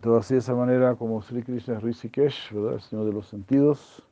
Todo 0.00 0.18
así 0.18 0.34
de 0.34 0.40
esa 0.40 0.54
manera 0.54 0.94
como 0.96 1.22
Sri 1.22 1.42
Krishna 1.42 1.76
es 1.78 1.82
Rishikesh, 1.82 2.52
¿verdad? 2.52 2.74
El 2.74 2.80
Señor 2.82 3.06
de 3.06 3.12
los 3.12 3.26
sentidos. 3.26 4.02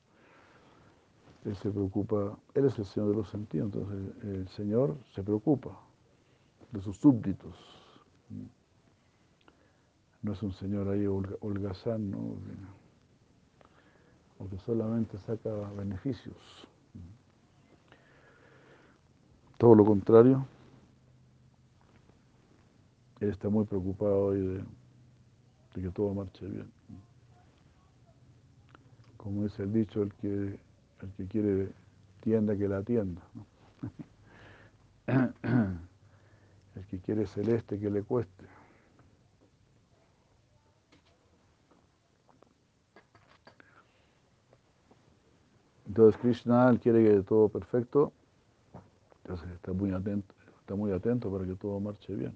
Él 1.44 1.54
se 1.56 1.70
preocupa, 1.70 2.38
Él 2.54 2.64
es 2.64 2.78
el 2.78 2.86
Señor 2.86 3.10
de 3.10 3.16
los 3.16 3.28
sentidos, 3.28 3.72
entonces 3.72 4.24
el 4.24 4.48
Señor 4.48 4.96
se 5.14 5.22
preocupa 5.22 5.78
de 6.70 6.80
sus 6.80 6.96
súbditos. 6.96 7.56
No 10.22 10.32
es 10.32 10.42
un 10.42 10.52
Señor 10.52 10.88
ahí 10.88 11.06
holgazán, 11.06 12.10
¿no? 12.10 12.36
O 14.42 14.48
que 14.48 14.58
solamente 14.58 15.18
saca 15.18 15.50
beneficios. 15.76 16.66
Todo 19.56 19.76
lo 19.76 19.84
contrario, 19.84 20.44
Él 23.20 23.28
está 23.30 23.48
muy 23.48 23.64
preocupado 23.64 24.24
hoy 24.24 24.40
de 24.40 25.82
que 25.82 25.90
todo 25.90 26.12
marche 26.12 26.44
bien. 26.46 26.68
Como 29.16 29.44
dice 29.44 29.62
el 29.62 29.72
dicho, 29.72 30.02
el 30.02 30.12
que, 30.14 30.58
el 31.02 31.12
que 31.16 31.26
quiere 31.26 31.72
tienda, 32.20 32.56
que 32.56 32.66
la 32.66 32.78
atienda. 32.78 33.22
El 36.74 36.86
que 36.86 36.98
quiere 37.00 37.26
celeste, 37.26 37.78
que 37.78 37.90
le 37.90 38.02
cueste. 38.02 38.46
Entonces 45.92 46.18
Krishna 46.22 46.74
quiere 46.82 47.04
que 47.04 47.22
todo 47.22 47.50
perfecto, 47.50 48.14
entonces 49.24 49.50
está 49.50 49.74
muy 49.74 49.92
atento, 49.92 50.34
está 50.58 50.74
muy 50.74 50.90
atento 50.90 51.30
para 51.30 51.44
que 51.44 51.54
todo 51.54 51.78
marche 51.80 52.14
bien. 52.14 52.34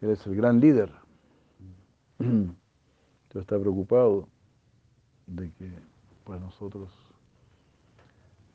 Él 0.00 0.10
es 0.10 0.26
el 0.26 0.34
gran 0.34 0.58
líder. 0.58 0.90
Entonces 2.18 2.56
está 3.42 3.60
preocupado 3.60 4.26
de 5.28 5.52
que 5.52 5.72
pues 6.24 6.40
nosotros, 6.40 6.90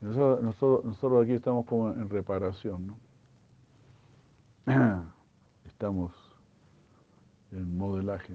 nosotros, 0.02 0.84
nosotros 0.84 1.24
aquí 1.24 1.32
estamos 1.32 1.64
como 1.64 1.92
en 1.92 2.10
reparación, 2.10 2.88
¿no? 2.88 2.98
Estamos 5.64 6.12
en 7.52 7.74
modelaje, 7.74 8.34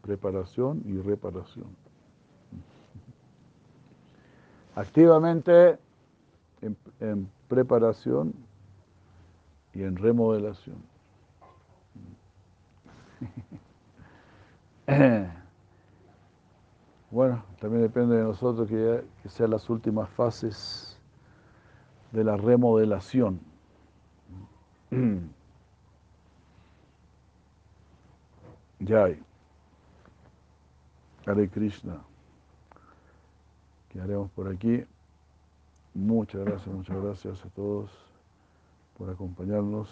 preparación 0.00 0.80
y 0.84 0.96
reparación. 0.96 1.85
Activamente 4.76 5.78
en, 7.00 7.28
preparación 7.48 8.34
y 9.72 9.82
en 9.82 9.96
remodelación. 9.96 10.76
Bueno, 17.08 17.42
también 17.60 17.82
depende 17.82 18.16
de 18.16 18.24
nosotros 18.24 18.68
que, 18.68 19.02
sean 19.28 19.50
las 19.50 19.70
últimas 19.70 20.10
fases 20.10 20.98
de 22.12 22.24
la 22.24 22.36
remodelación. 22.36 23.40
Jai. 28.86 29.18
Hare 31.24 31.48
Krishna. 31.48 32.02
¿Qué 33.96 34.02
haremos 34.02 34.30
por 34.32 34.46
aquí? 34.46 34.84
Muchas 35.94 36.44
gracias, 36.44 36.74
muchas 36.74 37.02
gracias 37.02 37.42
a 37.46 37.48
todos 37.48 37.90
por 38.98 39.08
acompañarnos. 39.08 39.88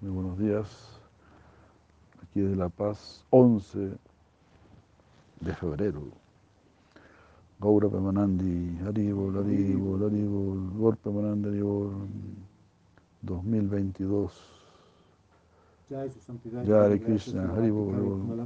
Muy 0.00 0.12
buenos 0.12 0.38
días 0.38 1.00
aquí 2.22 2.42
de 2.42 2.54
La 2.54 2.68
Paz, 2.68 3.24
11 3.30 3.90
de 5.40 5.54
febrero. 5.54 6.00
Gaura 7.58 7.88
Pemanandi, 7.88 8.78
Haribol, 8.86 9.36
Haribol, 9.36 10.04
Haribol, 10.04 10.70
Golpe 10.78 11.10
Pemanandi, 11.10 11.48
Haribol, 11.48 11.92
2022. 13.22 14.32
Ya, 15.90 16.06
Krishna, 17.00 17.52
Haribol, 17.52 17.94
Haribol. 17.96 18.26